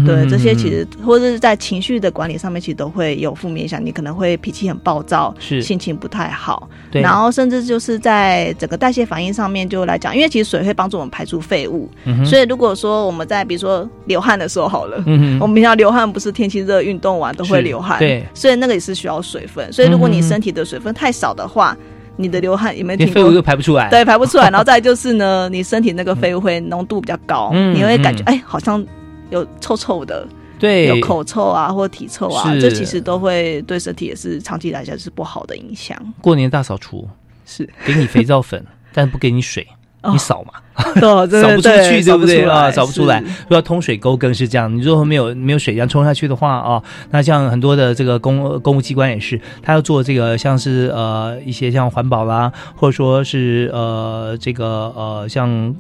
[0.06, 3.84] 对这些其实或者是在情绪的管理上面，其实都会有负面影响。
[3.84, 6.68] 你可能会脾气很暴躁，是心情不太好。
[6.92, 19.72] 对，然后甚至就是在整个代谢反应上面就来讲，因为其实水会帮助我们排出废物，嗯所以如果说我们在比如说流汗的时候好了，嗯 我们平常流汗不是天气热运动完都会流汗，对，所以那个也是需要水分。
[19.72, 21.76] 所以如果你身体的水分太少的话，
[22.18, 23.08] 你的流汗有没有？
[23.08, 24.46] 废物又排不出来，对，排不出来。
[24.50, 28.84] 然后再就是呢，你身体那个废物会浓度比较高，你会感觉哎，好像
[29.30, 30.28] 有臭臭的。
[30.58, 35.98] 对，有口臭啊，或体臭啊，这其实都会对身体也是长期来讲是不好的影响。
[36.22, 37.06] 过年大扫除
[37.46, 39.68] 是给你肥皂粉， 但不给你水，
[40.10, 40.54] 你扫嘛，
[40.96, 42.72] 扫不出去，对不对啊？
[42.72, 43.20] 扫不出来。
[43.20, 54.66] 如果通水沟更是这样，你如果没有没有水这样冲下去的话啊，那像很多的这个公公务机关也是，他要做这个像是呃一些像环保啦，或者说是呃这个
[54.96, 55.76] 呃像。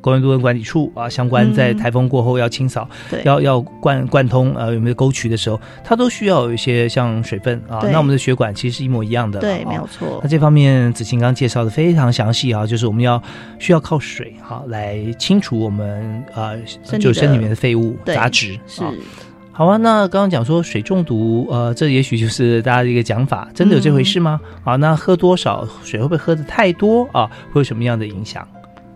[0.00, 2.88] 公园路人管理处啊，相关在台风过后要清扫，
[3.24, 7.80] 要要贯贯通呃有没有沟渠的时候，它都需要有一些像水分啊。
[7.90, 10.20] 那我们的血管其实是一模一样的，对，没有错。
[10.22, 13.20] 那这方面子晴刚介绍的非常详细啊，就是我们要
[13.58, 16.52] 需要靠水哈来清除我们啊
[16.98, 18.82] 就身体里面的废物杂质是。
[19.50, 24.40] 好啊，那刚刚讲说水中毒，呃，这也许就是大家的一个讲法，真的有这回事吗？
[24.62, 27.28] 啊，那喝多少水会不会喝的太多啊？
[27.52, 28.46] 会有什么样的影响？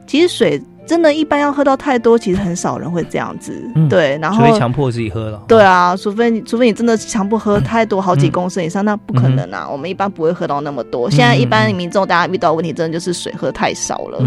[0.07, 0.63] 其实水。
[0.87, 3.53] 真的，一般要喝到太多，其实很少人会这样子。
[3.89, 5.43] 对，然后除非强迫自己喝了。
[5.47, 9.69] 对啊，除非你，除非你真的强迫喝太多，好几公升以上，那不可能啊。
[9.71, 11.11] 我们一般不会喝到那么多。
[11.11, 14.19] 现在一般民众大家遇到问题，真的就是水喝太少了，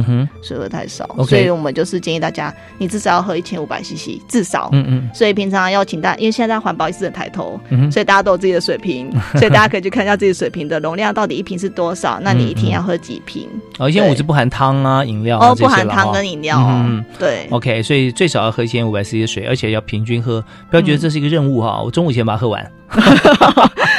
[0.41, 1.07] 水喝太少。
[1.27, 4.69] 所以我们就是建议大家，你至少要喝一千五百 CC，至少。
[4.71, 5.09] 嗯嗯。
[5.13, 7.59] 所以平常要请大，因为现在环保意识很抬头，
[7.91, 13.47] 所以大家都有自己的水瓶， 所以大家可以去看一下自己水瓶的容量到底一瓶是多少，那你一天要喝几瓶？
[13.77, 16.57] 哦，一千五是不含汤啊，饮料哦，不含汤跟饮料。
[16.59, 17.03] 嗯。
[17.19, 21.81] 对，OK，所以最少要喝一千五百 CC 的水，而且要平均喝，不要觉得这是一个任务哈。
[21.83, 22.71] 我中午前把它喝完。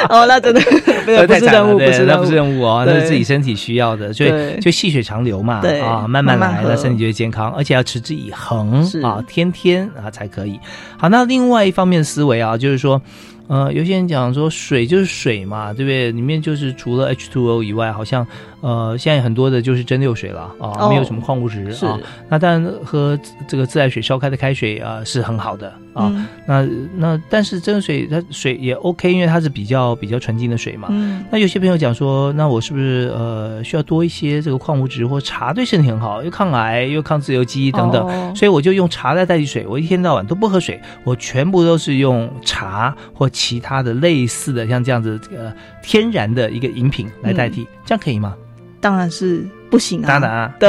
[0.09, 0.61] 哦，那真的
[1.27, 10.59] 不是任务，不是那不是任务哦，那是自己身体需要的，所以就细水长流嘛，啊，慢慢来，那身体就会健康，而且要持之以恒啊，天天啊才可以。
[10.97, 13.01] 好，那另外一方面思维啊，就是说。
[13.49, 16.11] 呃，有些人讲说水就是水嘛，对不对？
[16.13, 18.27] 里面就是除了 H2O 以外，好像
[18.61, 21.99] 呃，现在很多的就是蒸馏水了啊，没有什么矿物质啊。
[22.29, 26.13] 那当然喝这个自来水烧开的开水啊是很好的啊。
[26.47, 26.67] 那
[26.97, 30.89] 那但是蒸馏水它水也 OK，因为它是比较比较纯净的水嘛。
[31.31, 43.31] 那有些朋友讲说，那我是不是呃需要多一些这个矿物质或茶对身体很好，又抗癌又抗自由基等等，所以我就用茶来代替水，我一天到晚都不喝水，我全部都是用茶或。
[43.37, 48.35] 其他的类似的像这样子呃天然的一个饮品来代替，这样可以吗？
[48.81, 50.07] 当然是不行啊！
[50.07, 50.69] 当然啊，对，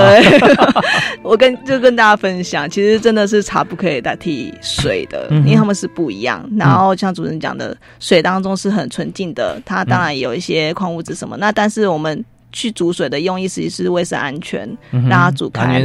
[1.24, 6.46] 我跟就跟大家分享，其实真的是茶不可以代替水的，因为他们是不一样。
[6.58, 11.38] 然后像主持人讲的，水当中是很纯净的，它当然有一些矿物质什么。
[11.38, 15.82] 那但是我们去煮水的用意，实际是为了安全，让它煮开，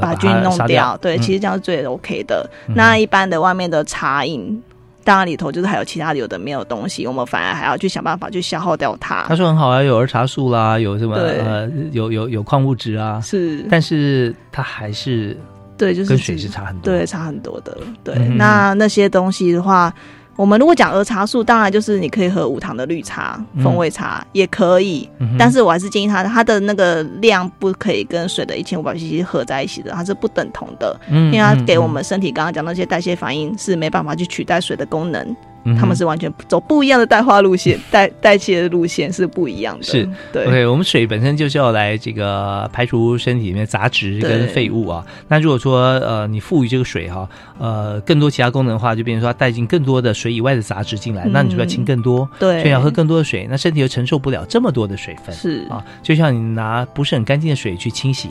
[0.00, 0.96] 把菌弄掉。
[0.98, 2.48] 对，其实这样是最 OK 的。
[2.74, 4.62] 那一般的外面的茶饮。
[5.04, 9.24] 当然里头就是还有其他有的没有东西，我们反而还要去想办法去消耗掉它。
[9.28, 15.36] 他说很好啊，有儿茶素啦，有什么呃，有有有矿物质啊，是，但是它还是
[15.76, 17.76] 对，就是跟水是差很多，对，差很多的。
[18.02, 19.94] 对，那那些东西的话。
[20.36, 25.08] 我们如果讲儿茶素，当然就是你可以喝无糖的绿茶、风味茶也可以，
[25.38, 35.36] 但是我还是建议它，它的那个量不可以跟水的一千五百 CC 合在一起的，它是不等同的，因为它给我们身体刚刚讲那些代谢反应是没办法去取代水的功能。
[35.78, 39.82] 他们是完全走不一样的代化路线，代代谢的路线是不一样的。
[39.82, 40.44] 是，对。
[40.44, 45.04] OK，我们水本身就是要来这个排除身体里面杂质跟废物啊。
[45.28, 52.28] 那如果说呃你赋予这个水哈呃更多其他功能的话，就变成说带进更多的水以外的杂质进来，那你就要清更多。
[52.38, 55.34] 对，所以要喝更多的水，那身体又承受不了这么多的水分。
[55.34, 58.28] 是啊，就像你拿不是很干净的水去清洗。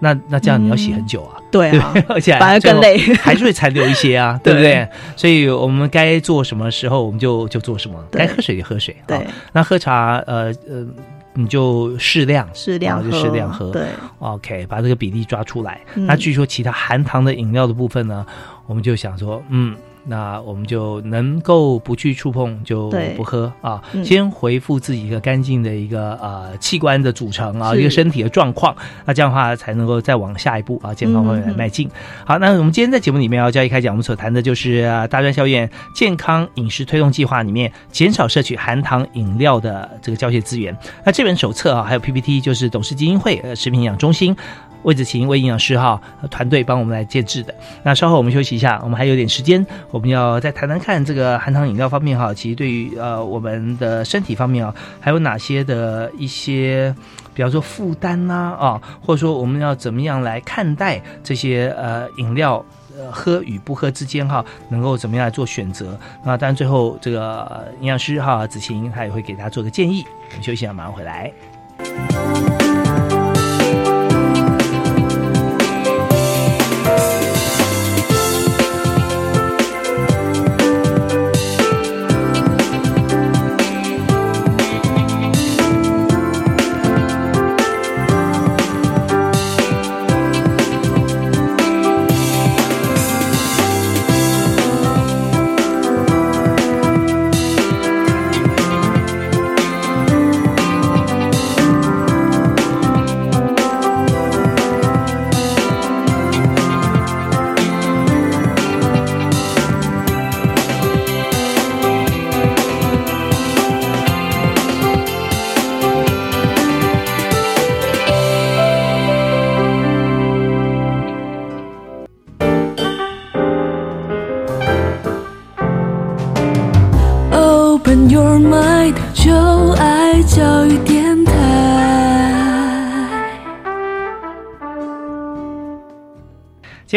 [0.00, 4.88] 那那这样你要洗很久啊，对啊， 而且反而更累， 还是会残留一些啊，对不对？
[5.16, 8.94] 所以我们该做什么时候我们就就做什么，该喝水就喝水。
[9.06, 10.86] 对，那喝茶呃呃，
[11.34, 13.70] 你就适量，适量就适量喝。
[13.70, 13.86] 对
[14.18, 15.80] ，OK，把这个比例抓出来。
[15.94, 18.24] 那据说其他含糖的饮料的部分呢，
[18.66, 19.76] 我们就想说，嗯。
[20.08, 23.80] 那我们就能够不去触碰，就不喝啊。
[24.02, 28.74] 先回复自己一个干净的一个呃器官的组成啊，一个身体的状况。
[29.04, 31.88] 那这样的话才能够再往下一步啊，健康方面来迈进。
[32.24, 40.74] 好，那我们今天在节目里面要交易开讲，我们所谈的就是大专校院健康饮食推动计划里面减少摄取含糖饮料的这个教学资源。
[41.04, 44.34] 那这本手册啊，还有 PPT，就是董事基金会呃食品营养中心。
[44.82, 46.00] 魏子晴魏营养师哈
[46.30, 47.54] 团队帮我们来建制的。
[47.82, 52.32] 那稍后我们休息一下，我们还有点时间，我们要再谈谈看这个含糖饮料方面哈。
[52.32, 56.94] 其实对于呃我们的身体方面啊，还有哪些的一些，
[57.34, 62.64] 比方说负担呐啊，或者说我们要怎么样来看待这些呃饮料
[63.10, 65.98] 喝与不喝之间哈，能够怎么样来做选择？
[66.24, 70.04] 那当然最后这个营养师哈子晴他也会给大家做个建议。
[70.30, 71.32] 我们休息一下，马上回来。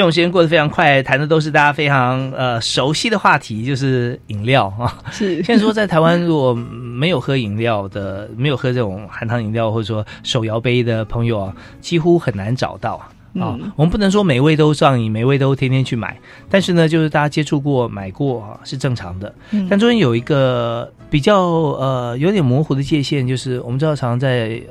[0.02, 4.98] 天我们时间过得非常快，谈的都是大家非常呃熟悉的话题，就是饮料啊。
[5.12, 13.58] 是， 现在说在台湾如果没有喝饮料的，没有喝这种含糖饮料或者说手摇杯的朋友啊，几乎很难找到啊。
[13.76, 19.34] 我们不能说每位都上瘾，每位都天天去买，但是呢，就是大家接触过、买过啊，是正常的。
[19.70, 24.62] 但中间有一个比较呃有点模糊的界限，就是我们知道常常在。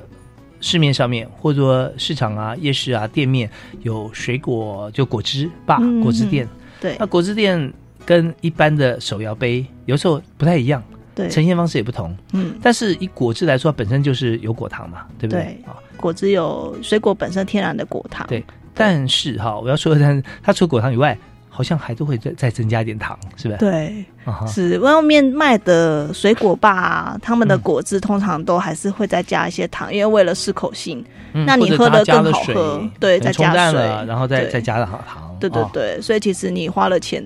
[0.60, 3.50] 市面上面，或者说市场啊、夜市啊、店面
[3.82, 6.48] 有水果，就果汁吧，果汁店。
[6.80, 7.72] 对，那果汁店
[8.04, 10.82] 跟一般的手摇杯有时候不太一样，
[11.14, 12.16] 对，呈现方式也不同。
[12.32, 15.60] 嗯，但是以果汁来说，本身就是有果糖嘛，对不对？
[15.66, 18.26] 啊，果汁有水果本身天然的果糖。
[18.28, 18.44] 对，
[18.74, 21.16] 但是哈，我要说的是，它除了果糖以外。
[21.60, 23.58] 好像还是会再再增加一点糖，是不是？
[23.60, 24.02] 对，
[24.48, 31.04] 是外面卖的水果吧，他们的果汁通常都还是会再加一些糖，因为为了适口性。
[31.32, 35.36] 那你喝的更好喝，对，再加水，然后再再加了糖。
[35.38, 37.22] 对对对，所以其实你花了钱，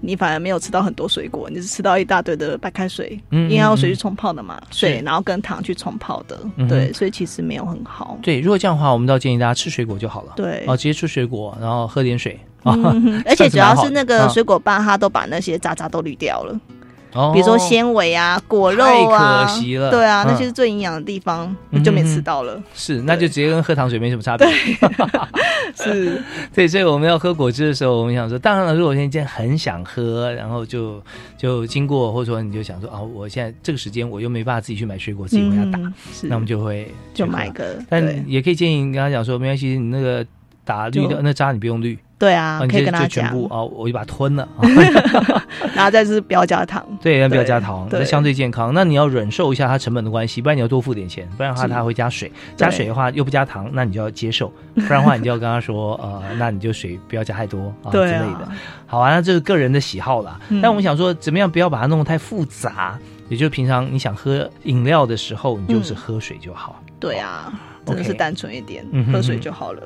[0.00, 6.36] 你反而没有吃到很多水果，你是吃到一大堆的白开水，嗯因为要水去冲泡的嘛，水然后跟糖去冲泡的，
[6.68, 8.18] 对，所以其实没有很好。
[8.20, 10.32] 对，如果这样的话，我们倒建议大家吃水果就好了。
[10.36, 12.38] 对，哦，直接吃水果，然后喝点水。
[12.64, 16.58] 嗯， 而且主要是那个水果棒，它都把那些渣渣都滤掉了。
[17.12, 19.90] 哦，比如说纤维啊、果肉啊，可惜了。
[19.90, 22.62] 对啊，那些是最营养的地方，你就没吃到了。
[22.72, 24.46] 是，那就直接跟喝糖水没什么差别。
[25.74, 26.22] 是，
[26.54, 31.02] 对，所以我们要喝果汁的时候，我们想说，当然了，如果现在很想喝，然后就
[31.36, 35.80] 就经过，或者说你就想说啊，我现在这个时间我又没办法自己去买水果，自己回家打，
[36.22, 37.76] 那我们就会就买个。
[37.88, 40.24] 但也可以建议你跟他讲说，没关系，你那个
[40.64, 41.98] 打绿的那渣你不用滤。
[42.20, 44.46] 对啊，可以跟他讲哦，我就把它吞了，
[45.74, 48.74] 然后再是不要加糖，对，不要加糖，那相对健康。
[48.74, 58.48] 那你要忍受一下它成本的关系，不然你要多付点钱，不然的话它会加水，加水的话又不加糖，那你就要接受，不然的话你就要跟他说，呃，那你就水不要加太多啊 之类的。
[58.84, 60.38] 好啊，那这是个人的喜好啦。
[60.60, 62.98] 但我们想说，怎么样不要把它弄得太复杂？
[63.30, 66.82] 也就是平常你想喝饮料的时候，你就是喝水就好。
[66.98, 67.50] 对啊。
[67.90, 69.82] 真的是单纯一点，喝水就好了。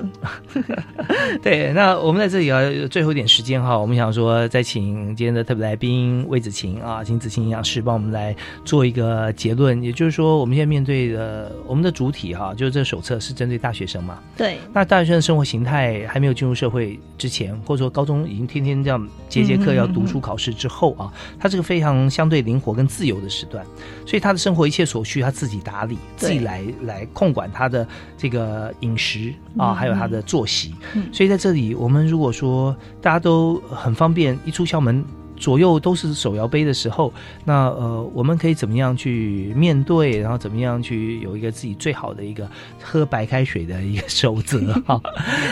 [1.41, 9.81] 对，那我们在这里啊，最后一点时间哈，我们想说再请今天的特别来宾魏子晴啊，请子晴营养师帮我们来做一个结论。
[9.81, 14.19] 也就是说，我们现在面对的我们的主体哈，就是这个手册是针对大学生嘛？
[14.37, 14.57] 对。
[14.73, 23.65] 那大学生的生活形态还没有进入社会之前，或者说高中已经天天这样节节课要读书考试之后啊，他是个非常相对灵活跟自由的时段，
[24.05, 27.87] 所以他的生活一切所需他自己打理，自己来来控管他的。
[28.17, 30.73] 这个饮食啊，还有他的作息，
[31.11, 35.03] 所以在这里，我们如果说大家都很方便，一出校门
[35.37, 42.49] 左右都是手摇杯的时候，那呃，我们可以怎么样去面对，然后怎么样去有一个自己最好的一个
[42.81, 44.99] 喝白开水的一个守则 哈，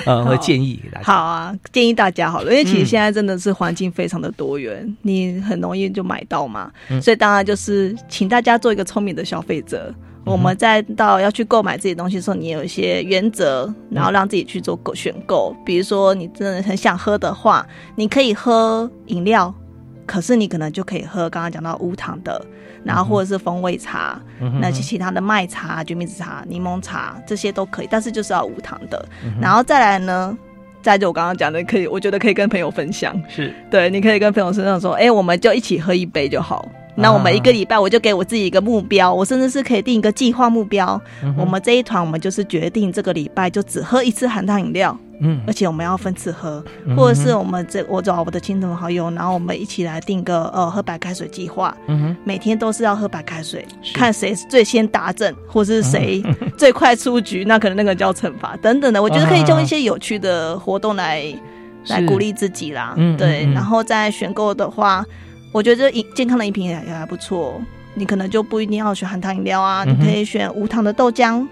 [0.05, 1.03] 呃，和建议给大家。
[1.03, 6.71] 好啊，建议大家好了，因为其实现在真的是环境非常的多元，你很容易就买到嘛，
[7.01, 9.93] 所以当然就是请大家做一个聪明的消费者。
[10.25, 15.55] 我们再到要去购买自己东西的时候，你有一些原则，然后让自己去做购选购。
[15.65, 17.65] 比如说，你真的很想喝的话，
[17.95, 19.53] 你可以喝饮料，
[20.05, 22.41] 可是你可能就可以喝刚刚讲到无糖的，
[22.83, 24.17] 然后或者是风味茶，
[24.61, 29.05] 那些其他的麦茶、决明子茶、柠檬茶这些都可以，但是就是要无糖的。
[29.41, 30.37] 然后再来呢，
[30.81, 36.65] 再就我刚刚讲的，可以，我觉得可以跟朋友分享，是对，你可以跟朋友身上说，哎，我们就一起喝一杯就好。
[36.95, 40.99] 那我们一个礼拜，我就给我自己一个目标，我甚至是可以定一个计划目标。
[41.37, 46.63] 我们这一团，我们就是决定这个礼拜就只喝一次含糖饮料，嗯，而且我们要分次喝，
[46.95, 56.23] 或者是我们这我找我的亲朋好友，然后我们一起来定个呃喝白开水计划，嗯，每天都是要喝白开水，看谁最先达阵，或是谁
[56.55, 59.01] 最快出局，那可能那个叫惩罚等等的。
[59.01, 61.25] 我觉得可以用一些有趣的活动来
[61.87, 65.03] 来鼓励自己啦，对，然后再选购的话。
[65.53, 67.61] 我觉得饮健康的饮品也也还不错，
[67.93, 71.47] 你可能就不一定要选含糖饮料啊，你可以选无糖的豆浆，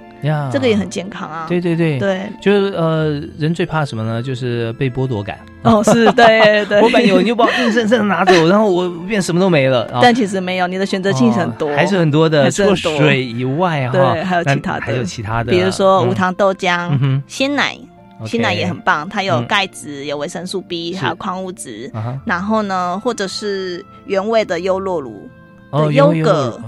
[0.52, 1.46] 这个也很健康啊。
[1.48, 4.22] 对对对对，就是呃，人最怕什么呢？
[4.22, 5.38] 就是被剥夺感。
[5.64, 6.82] 哦，是对 对。
[6.82, 9.88] 我本有你就把我硬生生的拿走，然后我变什么都没了。
[10.02, 12.50] 但其实没有，你的选择性很多，还是很多的。
[12.50, 17.78] 除了水以外哈，对，还有其他的，还有其他的，比如说无糖豆浆、鲜奶。
[18.26, 21.92] 鲜奶也很棒，它有钙质、有维生素 B，还有矿物质。
[22.26, 25.30] 然后呢，或者是原味的优酪乳
[25.72, 26.62] 的优格，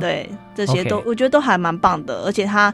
[0.00, 0.30] 对。
[0.56, 2.72] 这些都我觉得都还蛮棒的，而且它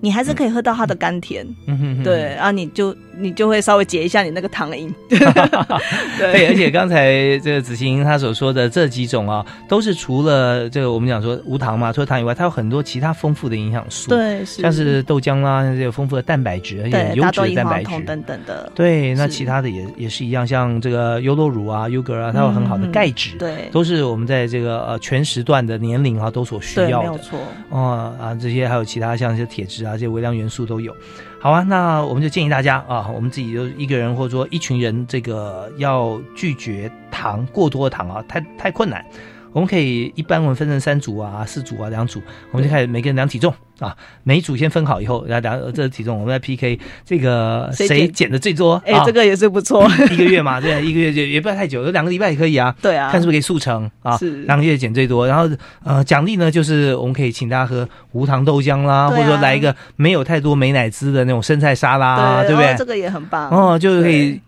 [0.00, 4.92] 你还是可以喝到它的甘甜，嗯哼对然啊，你就你就会稍微解一下你那个糖瘾。
[5.08, 17.90] 对，而且刚才这个子欣他所说的这几种啊，都是除了这个我们讲说无糖嘛，除了糖以外，它有很多其他丰富的营养素，对，是像是豆浆啦，这个丰富的蛋白质，而且优质的蛋白质。
[18.04, 18.70] 等等的。
[18.74, 27.21] 对，那其他的也也是一样，像这个优酪乳啊、优格啊，它有很好的钙质，对，都是我们在这个呃全时段的年龄啊都所需要的。
[27.22, 27.38] 错
[27.70, 30.94] 哦啊，这些还有其他像一些铁质啊，这些微量元素都有。
[31.40, 39.04] 好啊，那我们就建议大家啊，我们自己就一个人或者说一群人，这个要拒绝糖过多的糖啊，太太困难。
[39.52, 42.20] 我们可以一般我们分成三组啊、四组啊、两组，
[42.50, 43.52] 我们就开始每个人量体重。
[43.82, 48.80] 啊，每组先分好以后，然后量这体重，我们再 PK 这个谁减的最多。
[48.86, 49.86] 哎，这个也是不错。
[50.12, 52.74] 一个月嘛，对，一个月就也不要太久，有两个礼拜也可以啊。
[52.80, 54.16] 对啊，看是不是可以速成啊？
[54.16, 55.48] 是两个月减最多，然后
[55.84, 62.74] 呃，奖励呢就是我们可以请大家喝无糖豆浆啦，或者说来一个没有太多美乃滋的那种生菜沙拉，对不对？
[62.78, 64.40] 这个也很棒哦，就可以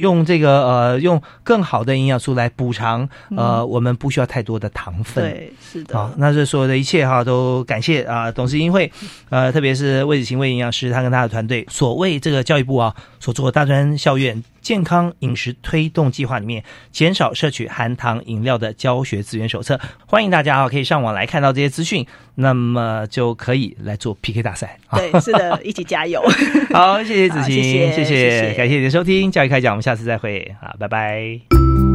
[0.00, 5.24] 用这个呃，用更好的营养素来补偿呃，我们不需要太多的糖分。
[5.24, 5.96] 对，是的。
[5.96, 8.81] 好，那这所有的一切哈，都感谢啊，董事英会
[9.30, 9.62] 呃特。
[9.62, 22.04] 特别是魏子晴魏营养师，他跟他的团队所谓这个教育部啊所做的大专校院健康饮食推动计划里面，减少摄取含糖饮料的教学资源手册，欢迎大家啊可以上网来看到这些资讯，
[22.34, 24.76] 那么就可以来做 PK 大赛。
[24.96, 26.20] 对，是的，一起加油。
[26.74, 27.62] 好，谢谢子晴，
[27.92, 31.91] 谢谢谢，感谢你的收听教育开讲，我们下次再会，好，拜拜。